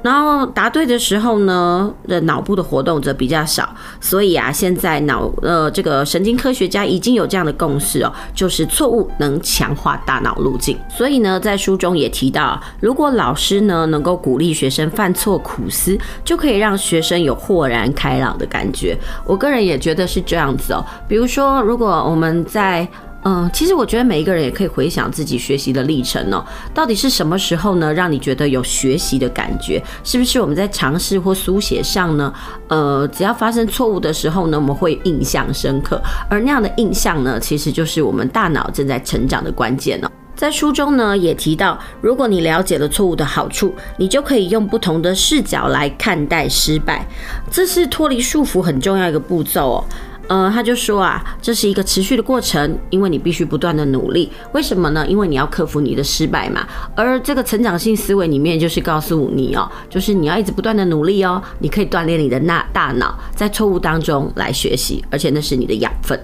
[0.00, 3.68] 然后答对的时候呢，的脑部的活动则比较少。
[4.00, 10.78] 所以啊，现在脑呃这个神经科学家已经有这样的共识哦，就是错误能强化大脑路径。
[10.88, 18.96] 所以呢，在书中也提到，如果老师呢能够鼓励学生犯错苦思，就可以让学生有豁然开朗的感觉。
[19.26, 20.84] 我个人也觉得是这样子哦。
[21.08, 22.88] 比如说，如果我们在
[23.28, 29.84] 嗯，其实我觉得每一个人也可以回想自己学习的历程哦，到底是什么时候呢，让你觉得有学习的感觉？
[30.02, 32.32] 是不是我们在尝试或书写上呢？
[32.68, 40.08] 呃，只要发生错误的时候呢，我们会印象深刻，而那样的印象呢，其实就是我们大脑正在成长的关键哦。
[40.34, 47.06] 在书中呢，也提到，如果你了解了错误的好处，你就可以用不同的视角来看待失败，
[47.50, 49.84] 这是脱离束缚很重要一个步骤哦。
[50.28, 54.30] 呃，他就说啊，这是一个持续的过程，因为你必须不断的努力。
[54.52, 55.06] 为什么呢？
[55.08, 56.66] 因为你要克服你的失败嘛。
[56.94, 66.18] 而这个成长性思维里面就是告诉你哦，就是你要一直不断的努力哦，你可以锻炼你的那大脑，在错误当中来学习，而且那是你的养分。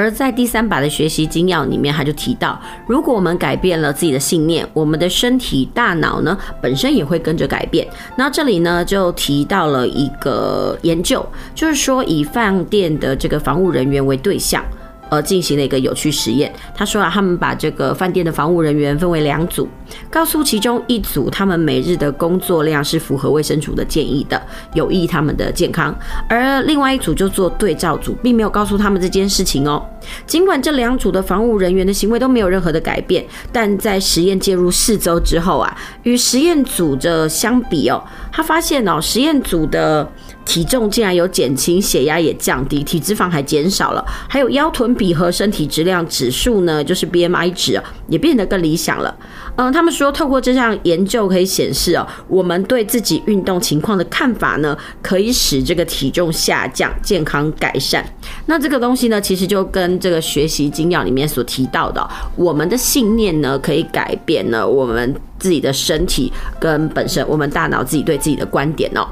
[0.00, 7.86] 而在第三把的学习精要里面，他就提到，如果我们改变了自己的信念，我们的身体、大脑呢，本身也会跟着改变。
[8.16, 14.64] 那这里呢，就提到了一个研究，就是说以饭店的这个房务人员为对象。
[15.10, 16.50] 呃，进行了一个有趣实验。
[16.74, 19.68] 他说啊，他们把这个饭店的防务人员分为两组，
[20.08, 24.40] 告诉其中一组他们每日的工作量是符合卫生署的建议的，
[24.72, 25.92] 有益他们的健康；
[26.28, 29.84] 而另外一组就做对照组，并没有告诉他们这件事情哦。
[30.26, 40.08] 尽管这两组的防务人员的行为都没有任何的改变，但在实验介入四周之后啊，与实验组的相比哦，他发现哦，实验组的。
[40.44, 49.14] 体重竟然有减轻，血压也降低，体脂肪还减少了，还有腰臀比和身体质量指数呢，就是 BMI 值也变得更理想了。
[49.56, 58.04] 嗯，他们说透过这项研究可以显示哦，我们对自己运动情况的看法呢，可以使这个体重下降，健康改善。
[58.46, 62.04] 那这个东西呢，其实就跟这个学习精要里面所提到的，
[62.34, 69.06] 我们的信念呢，可以改变了我们自己的身体跟本身我们大脑自己对自己的观点哦。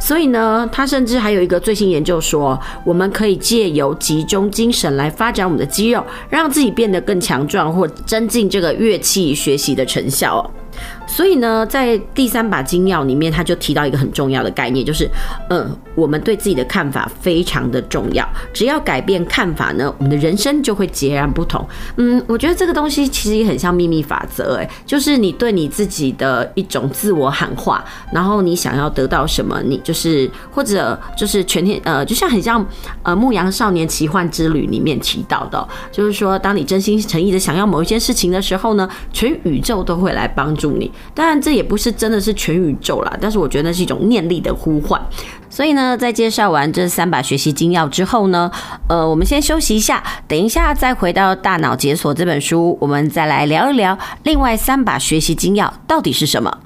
[0.00, 10.48] 所以呢，他甚至还有一个最新研究说，我们可以借由集中精神来发展我们的肌肉，让自己变得更强壮，或增进这个乐器学习的成效。
[11.08, 15.08] 所以呢，在第三把金钥里面，他就提到一个很重要的概念，就是，
[15.48, 18.28] 嗯，我们对自己的看法非常的重要。
[18.52, 21.66] 只要改变看法呢，我们的人生就会截然不同。
[21.96, 27.82] 嗯，我觉得这个东西其实也很像秘密法则，诶，就是你对你自己的一种自我喊话，
[28.12, 32.64] 然后你想要得到什么，你就是或者就是全天，呃，就像很像
[33.02, 40.90] 呃《牧羊少年奇幻之旅》里面提到的，就是说，当你真心诚意的想要某一件事情的时候呢，全宇宙都会来帮助你。
[41.14, 45.00] 当然，这也不是真的是全宇宙啦，但是我觉得那是一种念力的呼唤。
[45.50, 48.50] 所以呢，在介绍完这三把学习金钥之后呢，
[48.88, 56.58] 呃，我们先休息一下，等一下再回到《大脑解锁》这本书，我们再来聊一聊另外三把学习金钥到底是什么。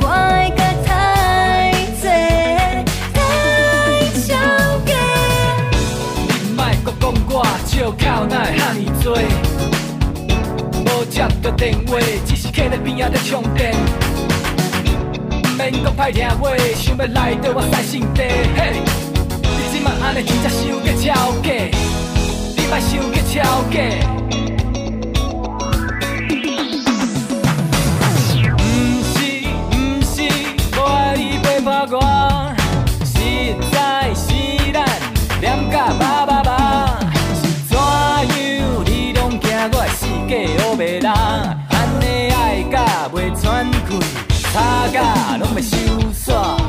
[0.00, 2.02] 我爱加太济，
[3.12, 3.16] 太。
[4.00, 4.12] 你再
[7.00, 7.32] 讲我
[7.98, 8.04] 口
[9.02, 9.04] 多，
[10.84, 11.14] 无接
[11.56, 11.88] 电话，
[12.26, 13.74] 只是徛在边仔在充电。
[15.44, 16.42] 唔免讲歹听话，
[16.76, 18.22] 想要来对我使性地。
[18.56, 18.80] 嘿，
[19.42, 21.48] 你今嘛安尼，真只收个超过，
[22.56, 23.32] 你莫收个超
[23.70, 23.74] 过。
[40.76, 44.00] 袂人，安尼爱甲袂喘气，
[44.52, 44.60] 吵
[44.92, 45.76] 架拢袂收
[46.12, 46.63] 煞。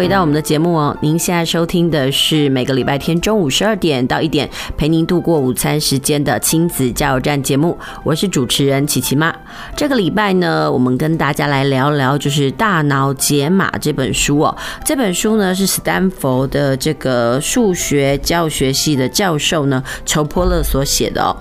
[0.00, 0.96] 回到我们的节目哦。
[1.02, 9.30] 您现在收听的是每个礼拜天中午十二点到一点陪您度过午餐时间的亲子加油站节目，我是主持人琪琪妈。
[9.76, 14.56] 这个礼拜呢，我们跟大家来聊聊就是《大脑解码》这本书哦。
[14.86, 21.36] 这本书呢是斯坦福的这个数学教学系的教授呢，裘波勒所写的哦。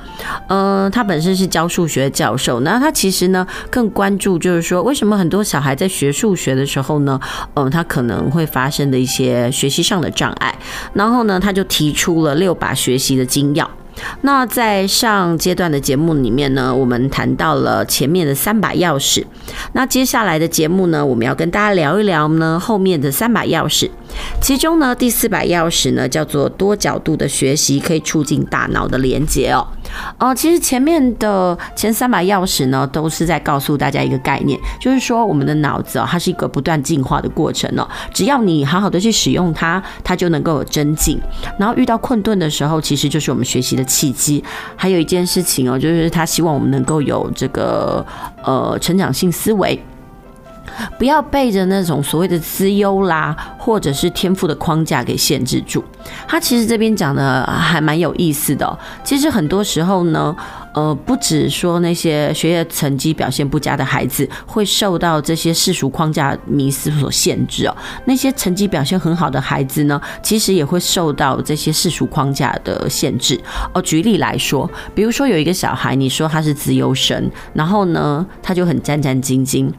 [0.49, 7.17] 嗯，他本身是教数学教授，那他其实呢更关注就是说，为什么很多小孩在学数学的时候呢，
[7.53, 10.53] 嗯、他可能会发生的一些学习上的障碍，
[10.93, 13.69] 然后呢，他就提出了六把学习的精要。
[14.21, 19.25] 那在上阶段的节目里面呢，我们谈到了前面的三把钥匙。
[19.73, 23.89] 那接下来的节目呢，我们要跟大家聊一聊呢后面的三把钥匙。
[24.41, 29.65] 其中呢，第四把钥匙呢叫做多角度的学习，可以促进大脑的连接哦。
[30.17, 37.87] 哦，其实前面的前三把钥匙呢，都是在告诉大家一个概念，就是说我们的脑子哦，它是一个不断进化的过程哦。
[38.13, 41.19] 只要你好好的去使用它，它就能够有增进。
[41.57, 44.43] 然后遇到困顿的时候，其实就是我们学习的契机。
[44.75, 48.05] 还有一件事情哦，就是他希望我们能够有这个
[48.43, 49.79] 呃成长性思维。
[50.97, 55.83] 不要背着那种所谓的资优啦，或者是天赋的框架给限制住。
[56.27, 58.77] 他其实这边讲的还蛮有意思的。
[59.03, 60.35] 其实很多时候呢。
[60.79, 67.75] 呃，不止说那些学业成绩表现不佳的孩子会受到这些世俗框架迷思所限制哦，
[68.05, 73.37] 那些成绩表现很好的孩子呢，其实也会受到这些世俗框架的限制
[73.73, 73.81] 哦。
[73.81, 79.69] 举例来说，比如说有一个小孩，你说他是资优生，然后呢，他就很战战兢兢，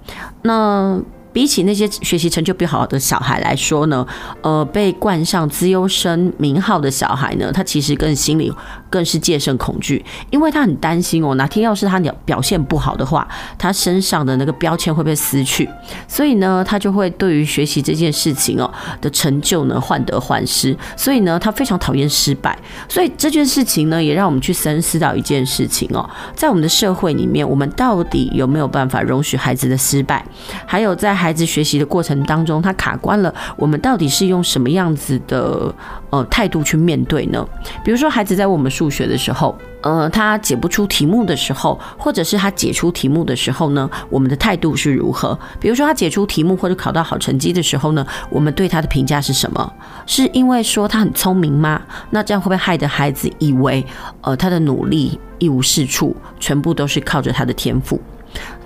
[0.43, 1.01] 那。
[1.33, 4.05] 比起那些学习成就比好的小孩来说呢，
[4.43, 8.53] 呃，被冠上资优生名号的小孩呢，他其实更心里
[8.91, 13.27] 更是戒慎恐惧，因为他很担心哦，哪天要是他表表现不好的话，
[13.57, 15.69] 他身上的那个标签会被撕去，
[16.09, 18.71] 所以呢，他就会对于学习这件事情哦
[19.01, 30.25] 的成就呢患得患失，所以呢，他非常讨厌失败，所以这件事情呢，也让我们去深思到一件事情哦，在我们的社会里面，我们到底有没有办法容许孩子的失败，
[30.67, 33.33] 还有在孩子学习的过程当中，他卡关了。
[33.57, 35.73] 我们到底是用什么样子的
[36.11, 37.47] 呃态度去面对呢？
[37.85, 45.39] 比如说，孩子在我们数学的时候，呃，他解不出题目的时候，或者是他解出题目的时候呢，我们的态度是如何？
[45.61, 49.71] 比如说，他解出题目或者考到好成绩的时候呢，我们对他的评价是什么？
[50.07, 51.83] 是因为说他很聪明吗？
[52.09, 53.85] 那这样会不会害得孩子以为
[54.23, 58.01] 呃他的努力一无是处，全部都是靠着他的天赋？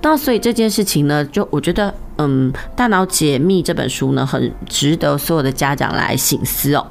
[0.05, 6.87] 那所以这件事情呢，就我觉得，嗯，《大脑解密》这本书呢，很值得所有的家长来醒思哦。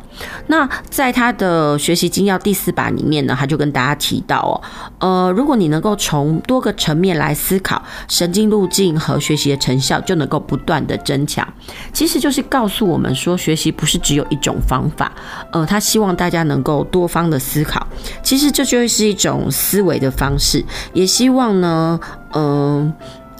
[0.47, 4.53] 那在他的学习精要第四版里面呢，他就跟大家提到哦，
[4.97, 11.47] 呃，如果你能够从多个层面来思考，神经路径和学习的成效就能够不断的增强。
[11.93, 15.11] 其实就是告诉我们说，学习不是只有一种方法，
[15.51, 17.85] 呃，他希望大家能够多方的思考。
[18.23, 21.99] 其实这就是一种思维的方式，也希望呢，
[22.33, 22.91] 嗯、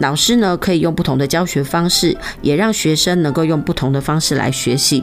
[0.03, 5.01] 老师呢可以用不同的教学方式，也让学生能够用不同的方式来学习。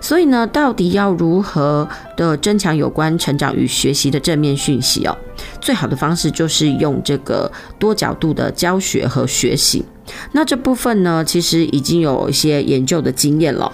[0.00, 1.86] 所以呢，到底要如何
[2.16, 5.14] 的增强有关成长与学习的正面讯息哦？
[5.60, 9.84] 最好的方式就是用这个多角度的教学和学习。
[10.32, 13.70] 那这部分呢，其实已经有一些研究的经验了。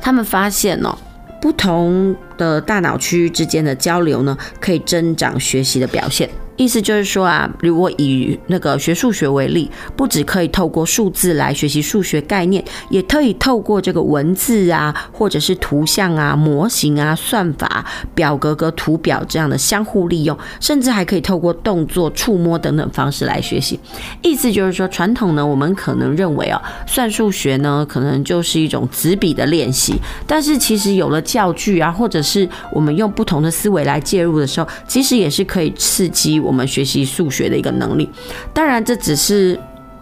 [0.00, 0.98] 他们发现哦，
[1.40, 6.28] 不同的大脑区域之间的交流呢，可以增长学习的表现。
[6.56, 17.84] 意思就是说啊，如果以那个学数学为例，不只可以透过数字来学习数学概念，也可以透过这个文字啊，或者是图像啊、模型啊、算法、
[18.14, 23.80] 表格和图表这样的相互利用，甚至还可以透过动作、触摸等等方式来学习。
[24.20, 29.94] 意思就是说，传统呢，我们可能认为啊，算数学呢，可能就是一种纸笔的练习，
[30.26, 36.42] 但是其实有了教具啊，或者是我们用不同的思维来介入的时候，其实也是可以刺激。
[36.42, 38.06] 我我们学习数学的一个能力，
[38.52, 39.58] 当然这只是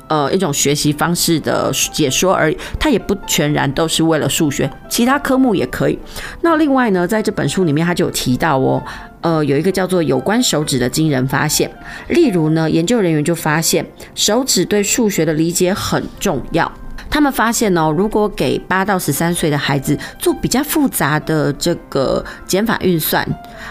[0.09, 5.97] 呃一种学习方式的解说而已，它也不全然都是为了数学，其他科目也可以。
[6.41, 8.83] 那另外呢，在这本书里面，他就有提到哦，
[9.21, 11.71] 呃，有一个叫做有关手指的惊人发现，
[12.09, 13.87] 例如呢，研究人员就发现
[14.17, 16.71] 手指对数学的理解很重要。
[17.11, 23.27] 他们发现哦，如果给八到十三岁的孩子做比较复杂的这个减法运算，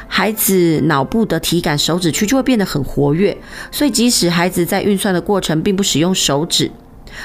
[0.08, 3.36] 孩子脑部的体感手指区就会变得很活跃。
[3.72, 6.70] 所以，即使孩子在运算的过程并不使用手指，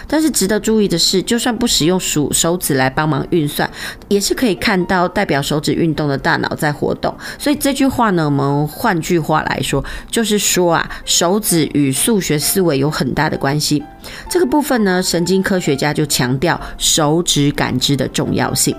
[0.06, 3.70] 但是值得注意的是，就算不使用数手指来帮忙运算，
[4.08, 7.14] 也是可以看到代表手指运动的大脑在活动。
[7.38, 13.82] 所以这句话呢，我们换句话来说，就是说啊，手指与数学思维有很大的关系。
[14.28, 18.76] 这个部分呢，神经科学家就强调手指感知的重要性。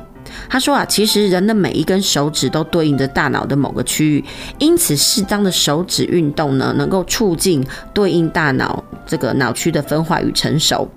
[0.49, 4.23] 他说啊，其实人的每一根手指都对应着大脑的某个区域，
[4.59, 10.89] 因此适当的手指运动呢，能够促进对应大脑这个脑区的分化与成熟。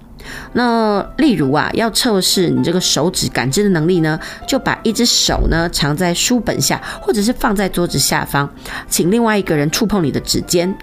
[0.52, 8.48] 那例如啊，要测试你这个手指感知的能力呢，就把一只手呢藏在书本下，或者是放在桌子下方，
[8.88, 10.76] 请另外一个人触碰你的指尖。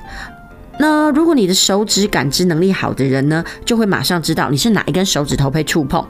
[0.78, 6.06] 那如果你的手指感知能力好的人呢，就会马上知道你是哪一根手指头被触碰。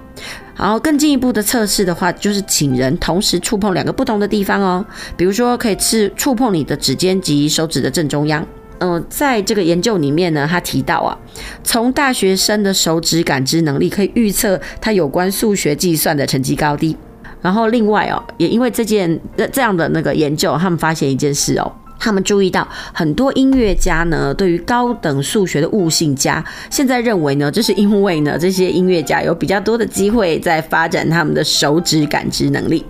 [0.55, 4.83] 好，更进一步的测试的话，就是请人同时触碰两个不同的地方哦。
[5.15, 8.45] 比如说，可以是触碰你的指尖及手指的正中央。
[8.79, 11.17] 嗯、在这个研究里面呢，他提到啊，
[11.63, 16.95] 从大学生的手指感知能力可以预测他有关数学计算的成绩高低。
[17.41, 21.71] 然后另外哦，也因为这件这这样的那个研究，他们发现一件事哦。
[21.97, 32.85] 他们注意到很多音乐家呢，对于高等数学的悟性家，现在认为呢，这是因为呢，这些音乐家有比较多的机会在发展他们的手指感知能力。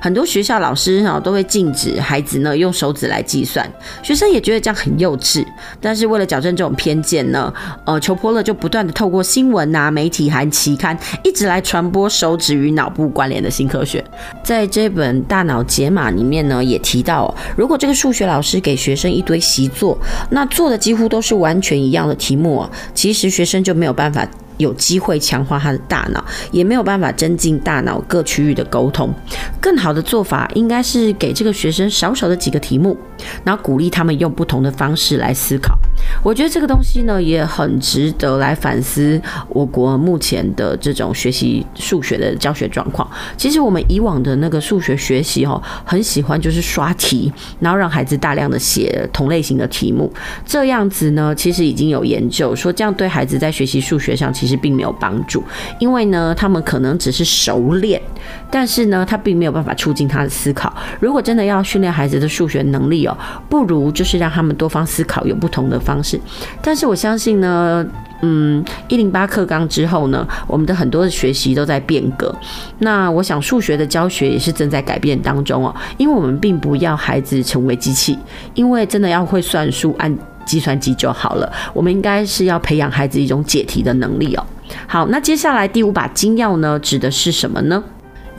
[0.00, 3.70] 很多学校老师呢都会禁止孩子呢用手指来计算，
[4.02, 5.44] 学生也觉得这样很幼稚。
[5.80, 7.52] 但是为了矫正这种偏见呢，
[7.84, 14.04] 呃，裘波勒就不断的透过新闻啊、媒体和期刊，一直来传播手指与脑部关联的新科学。
[14.42, 19.96] 在这本《大脑解码》里面呢，也提到，如果这个数学老师给学生一堆习作，
[20.30, 24.26] 那做的几乎都是完全一样的题目，其实学生就没有办法。
[24.60, 29.12] 有机会强化他的大脑，也没有办法增进大脑各区域的沟通。
[29.60, 32.96] 更好的做法应该是给这个学生少少的几个题目，
[33.42, 35.76] 然后鼓励他们用不同的方式来思考。
[36.22, 43.08] 我觉得这个东西呢，也很值得来反思我国目前的这种学习数学的教学状况。
[43.36, 50.10] 其实我们以往的那个数学学习哦，很喜欢就是刷题，然后让孩子大量的写同类型的题目。
[50.44, 55.44] 这样子呢，其实已经有研究说，这样对孩子在学习数学上其实其实并没有帮助，
[55.78, 58.02] 因为呢，他们可能只是熟练，
[58.50, 60.74] 但是呢，他并没有办法促进他的思考。
[60.98, 63.16] 如果真的要训练孩子的数学能力哦，
[63.48, 66.20] 不如就是让他们多方思考，有不同的方式。
[66.60, 67.86] 但是我相信呢，
[68.22, 72.34] 嗯，一零八课纲之后呢，我们的很多的学习都在变革。
[72.80, 78.18] 那我想数学的教学也是正在改变当中哦，因为我们并不要孩子成为机器，
[78.54, 80.12] 因为真的要会算数，按
[80.44, 81.52] 计算机就好了。
[81.72, 84.46] 我们应该是要培养孩子一种解题的能力哦。
[84.86, 87.82] 好，那接下来第五把金钥呢，指的是什么呢？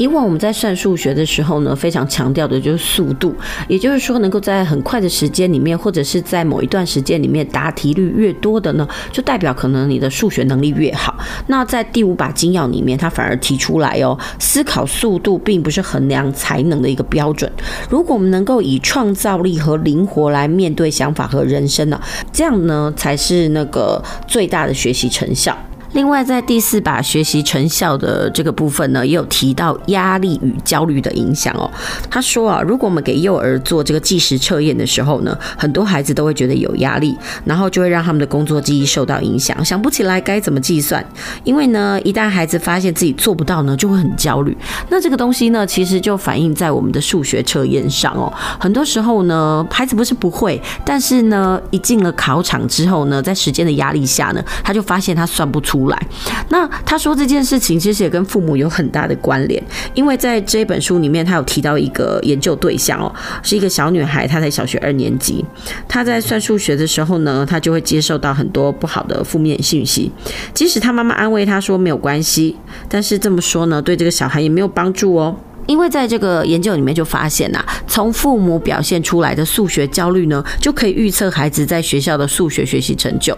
[0.02, 3.36] 以往我们在算数学的时候呢，非常强调的就是速度，
[3.68, 11.16] 也就是说，能够在很快的时间里面，或者是在某一段时间里面答题率越多的呢，就代表可能你的数学能力越好。
[11.46, 17.52] 那在第五把金钥里面，他反而提出来哦，思考速度并不是衡量才能的一个标准。
[17.88, 22.02] 如果我们能够以创造力和灵活来面对想法和人生呢，
[22.34, 25.56] 这样呢才是那个最大的学习成效。
[25.94, 31.70] 另外，在第四把学习成效的这个部分呢，也有提到压力与焦虑的影响哦。
[32.10, 41.06] 他说啊，如果我们给幼儿做这个计时测验的时候呢，很多孩子都会觉得有压力，然后就会让他们的工作记忆受到影响，想不起来该怎么计算。
[41.44, 44.58] 因为呢，一旦孩子发现自己做不到呢，就会很焦虑。
[44.90, 48.32] 那这个东西呢，其实就反映在我们的数学测验上哦。
[48.58, 55.81] 很多时候呢，孩子不是不会，但是呢，一进了考场之后呢，在时间的压力下呢，他就发现他算不出。
[55.82, 56.08] 出来，
[56.50, 59.62] 那他说这件事情其实也跟父母有很大的关联，
[59.96, 63.12] 因为在这本书里面，他有提到一个研究对象哦，
[63.42, 65.44] 是一个小女孩，她在小学二年级，
[65.88, 70.12] 她在算数学的时候呢，她就会接受到很多不好的负面信息，
[70.54, 72.56] 即使她妈妈安慰她说没有关系，
[72.88, 75.36] 但是这么说呢，对这个小孩也没有帮助哦。
[75.68, 83.38] 因为在这个研究里面就发现呐、从父母表现出来的数学焦虑呢，就可以预测孩子在学校的数学学习成就。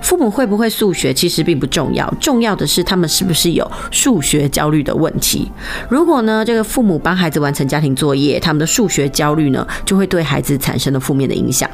[0.00, 5.50] 父母会不会数学其实并不重要，重要的是他们是不是有数学焦虑的问题。
[5.88, 11.68] 如果呢，这个父母帮孩子完成家庭作业，他们的数学焦虑呢，就会对孩子产生了负面的影响。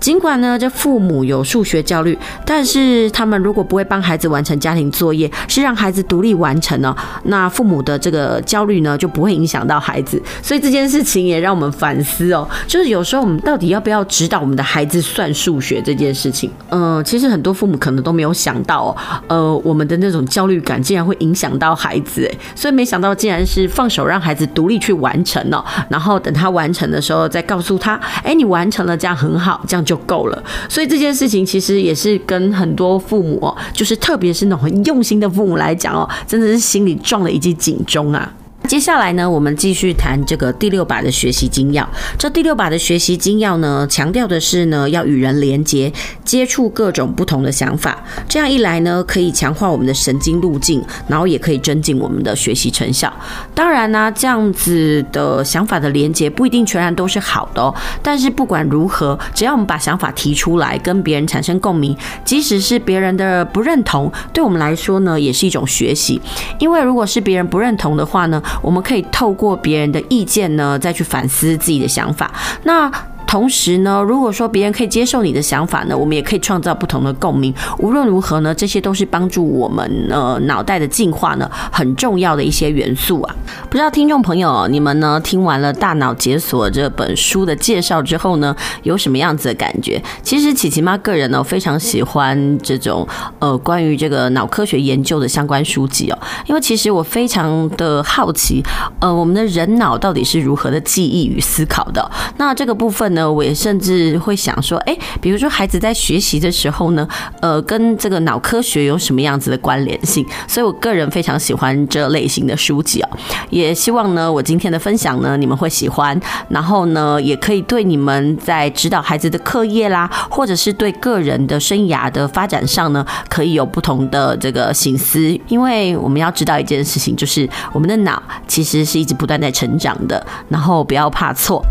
[0.00, 10.20] 尽管呢，这父母有数学焦虑，但是他们如果不会帮孩子完成家庭作业，是让孩子独立完成呢，那父母的这个焦虑呢，就不会影响到孩子。
[10.42, 16.50] 所以这件事情也让我们反思哦，就是有时候我们到底要不要指导我们的孩子算数学这件事情？
[16.70, 17.25] 嗯，其实。
[17.30, 18.96] 很多父母可能都没有想到，
[19.28, 30.42] 呃，我们的那种焦虑感竟然会影响到孩子，哎，所以没想到竟然是放手让孩子独立去完成哦，然后等他完成的时候再告诉他，哎，你完成了，这样很好，这样就够了。
[30.68, 38.32] 所以这件事情其实也是跟很多父母哦，就是特别是那种很用心的父母来讲哦，真的是心里撞了一记警钟啊。
[38.66, 41.88] 接下来呢，我们继续谈这个第六把的学习精要。
[42.18, 45.92] 这第六把的学习精要呢，强调的是呢，要与人连接，
[46.24, 47.96] 接触各种不同的想法。
[48.28, 53.12] 这样一来呢，可以强化我们的神经路径，然后也可以增进我们的学习成效。
[53.54, 57.72] 当然呢，这样子的想法的连接不一定全然都是好的哦。
[58.02, 66.20] 但是不管如何，只要我们把想法提出来，跟别人产生共鸣，即使是别人的不认同，对我们来说呢，也是一种学习。
[66.58, 72.32] 因为如果是别人不认同的话呢，我们可以透过别人的意见呢，再去反思自己的想法。
[72.62, 72.90] 那
[73.26, 77.52] 同时呢，如果说别人可以接受你的想法呢，我们也可以创造不同的共鸣。
[77.78, 83.36] 无论如何呢，这些都是帮助我们呃脑袋的进化呢很重要的一些元素啊。
[83.68, 88.54] 不知道听众朋友你们呢听完了《大脑解锁》这本书的介绍之后呢，
[88.84, 90.02] 有什么样子的感觉？
[90.22, 93.06] 其实琪琪妈个人呢非常喜欢这种
[93.38, 98.62] 呃关于这个脑科学研究的相关书籍哦，因为其实我非常的好奇，
[99.00, 102.10] 呃，我们的人脑到底是如何的记忆与思考的。
[102.38, 107.06] 那这个部分呢，我也甚至会想说，哎，比如说孩子在学习的时候呢，
[107.40, 110.26] 呃，跟这个脑科学有什么样子的关联性？
[110.48, 113.08] 所以我个人非常喜欢这类型的书籍哦，
[113.50, 116.18] 也希望呢，我今天的分享呢，你们会喜欢，
[116.48, 125.16] 然后呢，也可以对你们在指导孩子的课业啦，或者是对个人的生涯的发展上呢，可以有不同的这个心思。
[125.48, 131.64] 因为我们要知道一件事情，就是我们的脑其实是一直不断在成长的，然后不要怕错。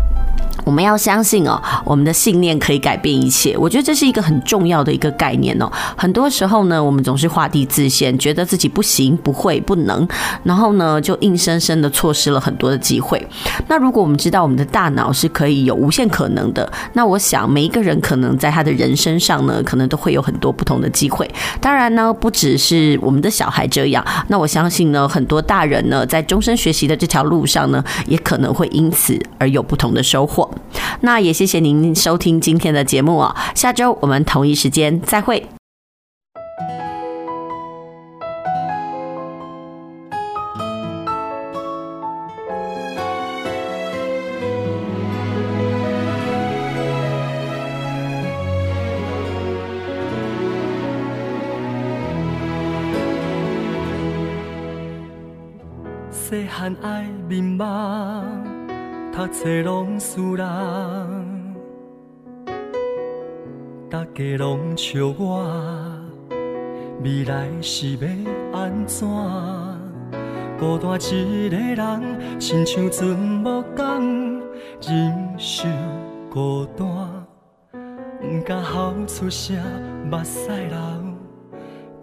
[0.64, 3.56] 我们要相信哦，我们的信念可以改变一切。
[3.56, 5.70] 我觉得这是一个很重要的一个概念哦。
[5.96, 10.06] 很多时候呢，我们总是画地自限，觉得自己不行、不会、不能，
[10.42, 13.24] 然后呢，就硬生生的错失了很多的机会。
[13.68, 21.30] 那如果我们知道我们的大脑是可以有无限可能的，那我想每一个人可能在他的人生上呢，可能都会有很多不同的机会。
[21.60, 24.04] 当然呢，不只是我们的小孩这样。
[24.28, 30.45] 那我相信呢，很多大人呢，在终身学习的这条路上呢，也可能会因此而有不同的收获。
[31.00, 35.46] 那也谢谢您收听今天的节目哦，下周我们同一时间再会。
[56.10, 58.45] 细汉爱迷茫。
[59.16, 60.46] 读册拢输人，
[63.88, 65.42] 大家拢笑我，
[67.02, 68.06] 未来是要
[68.52, 69.08] 安怎？
[70.58, 74.38] 孤单一个人，亲像船木工，
[74.86, 75.66] 忍受
[76.28, 76.86] 孤单，
[78.20, 79.56] 不敢喊出声，
[80.10, 80.76] 目屎流，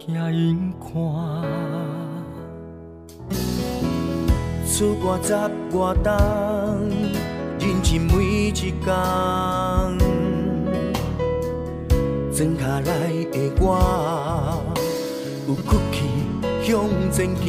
[0.00, 0.90] 惊因看。
[4.66, 5.32] 厝外十
[5.78, 6.12] 外冬，
[7.64, 8.70] 认真每一天。
[12.30, 14.62] 砖脚内的我，
[15.48, 15.96] 有骨气
[16.62, 16.70] 向
[17.10, 17.42] 前行。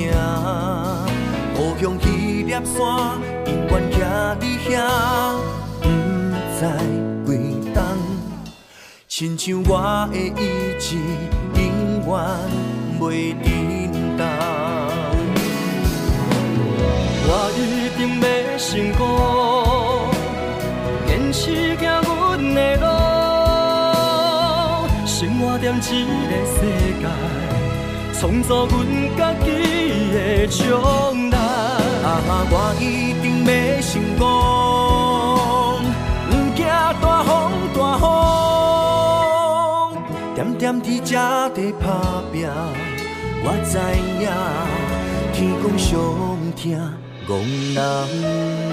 [1.53, 2.63] 故乡彼粒山，
[3.45, 3.93] 永远徛
[4.39, 4.73] 伫遐，
[5.81, 5.85] 不
[6.55, 6.59] 知
[7.25, 7.27] 归
[7.73, 7.77] 东。
[9.09, 10.41] 亲像我的意
[10.79, 10.95] 志，
[11.55, 11.59] 永
[12.07, 12.09] 远
[13.01, 13.03] 袂
[13.43, 13.45] 震
[14.15, 14.23] 动。
[17.27, 17.59] 我一
[17.97, 18.23] 定要
[18.57, 18.63] 成
[18.93, 19.03] 功，
[21.77, 22.85] 行阮的路，
[25.05, 26.57] 生活在这个世
[26.99, 27.03] 界，
[28.19, 28.73] 创造阮
[29.17, 29.45] 家己
[30.13, 30.15] 的
[30.47, 30.59] 将
[31.29, 31.35] 来。
[32.05, 32.07] 啊，
[32.49, 32.83] 我一
[33.21, 33.49] 定要
[33.81, 34.23] 成功，
[36.29, 36.59] 不惊
[37.01, 37.29] 大风
[37.73, 38.03] 大雨，
[40.35, 41.83] 点点滴滴在打
[42.31, 42.35] 拼，
[43.43, 44.23] 我知影
[45.33, 45.89] 天公上
[46.55, 46.63] 疼。
[47.27, 47.29] 憨
[47.73, 48.64] 人。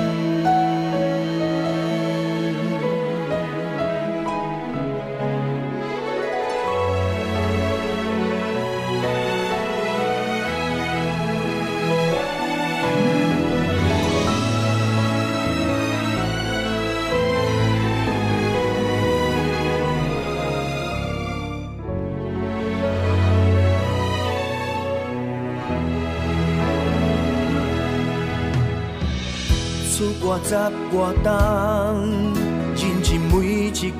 [30.21, 30.57] 我十
[30.91, 31.31] 我冬，
[32.75, 33.33] 认真每
[33.69, 33.91] 一天，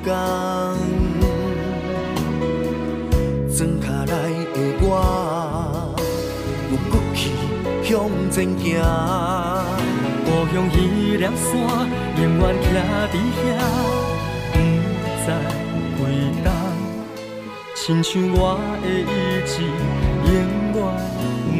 [3.55, 4.13] 装卡来
[4.53, 5.95] 的我，
[6.69, 7.31] 有骨气
[7.83, 7.89] 向
[8.29, 8.61] 前行。
[10.25, 10.75] 故乡彼
[11.15, 11.51] 粒山，
[12.17, 12.75] 永远徛
[13.09, 13.47] 伫遐，
[14.51, 15.27] 不再
[15.97, 16.01] 回
[16.43, 16.45] 头。
[17.75, 18.37] 亲像我
[18.81, 19.11] 的意
[19.45, 19.51] 志，
[20.25, 20.31] 永
[20.75, 20.77] 远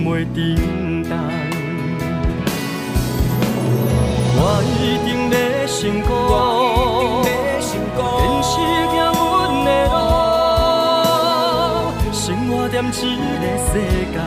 [0.04, 0.38] 袂震
[4.46, 5.34] 我一定要
[5.66, 6.12] 成功，
[7.24, 7.72] 坚
[8.44, 8.52] 持
[8.92, 9.32] 走阮
[9.64, 9.96] 的路，
[12.12, 13.08] 生活在这
[13.40, 13.72] 个世
[14.12, 14.20] 界，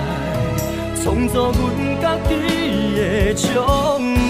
[1.04, 1.60] 创造阮
[2.00, 2.30] 家己
[2.96, 2.98] 的
[3.34, 3.44] 将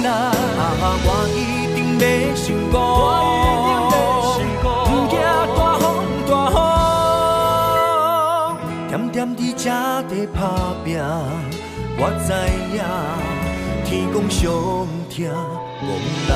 [0.03, 0.11] 来。
[0.59, 0.61] 啊
[1.07, 1.39] 我一
[1.77, 2.75] 定要成功，
[4.91, 5.15] 不惊
[5.55, 5.85] 大风
[6.27, 6.31] 大
[8.91, 9.65] 雨，点点滴这
[10.09, 10.37] 地打
[10.85, 10.99] 拼，
[11.97, 12.29] 我知
[12.75, 12.77] 影
[13.85, 14.43] 天公上
[15.09, 15.17] 疼。
[15.79, 15.87] 憨
[16.29, 16.33] 人，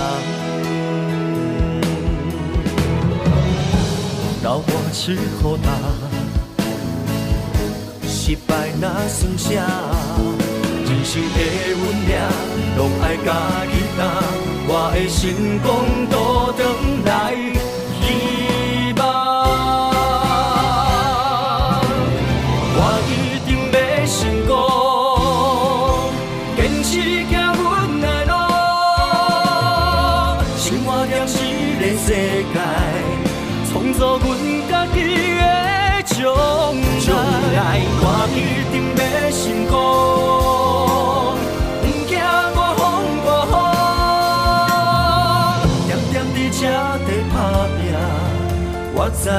[4.43, 5.68] 留我吃苦担，
[8.07, 9.49] 失败那算啥？
[10.84, 11.38] 人生的
[11.70, 11.74] 运
[12.07, 12.11] 命，
[12.76, 13.28] 拢爱家
[13.66, 14.01] 己担。
[14.68, 15.20] 我的成
[15.62, 15.68] 功
[16.11, 16.59] 都转
[17.05, 17.59] 来。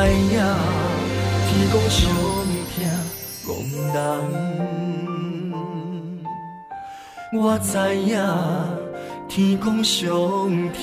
[0.10, 0.38] 影
[1.48, 2.00] 天公上
[2.72, 2.74] 疼
[3.46, 3.50] 憨
[3.94, 3.96] 人，
[7.34, 8.12] 我知影
[9.28, 10.10] 天公上
[10.74, 10.82] 疼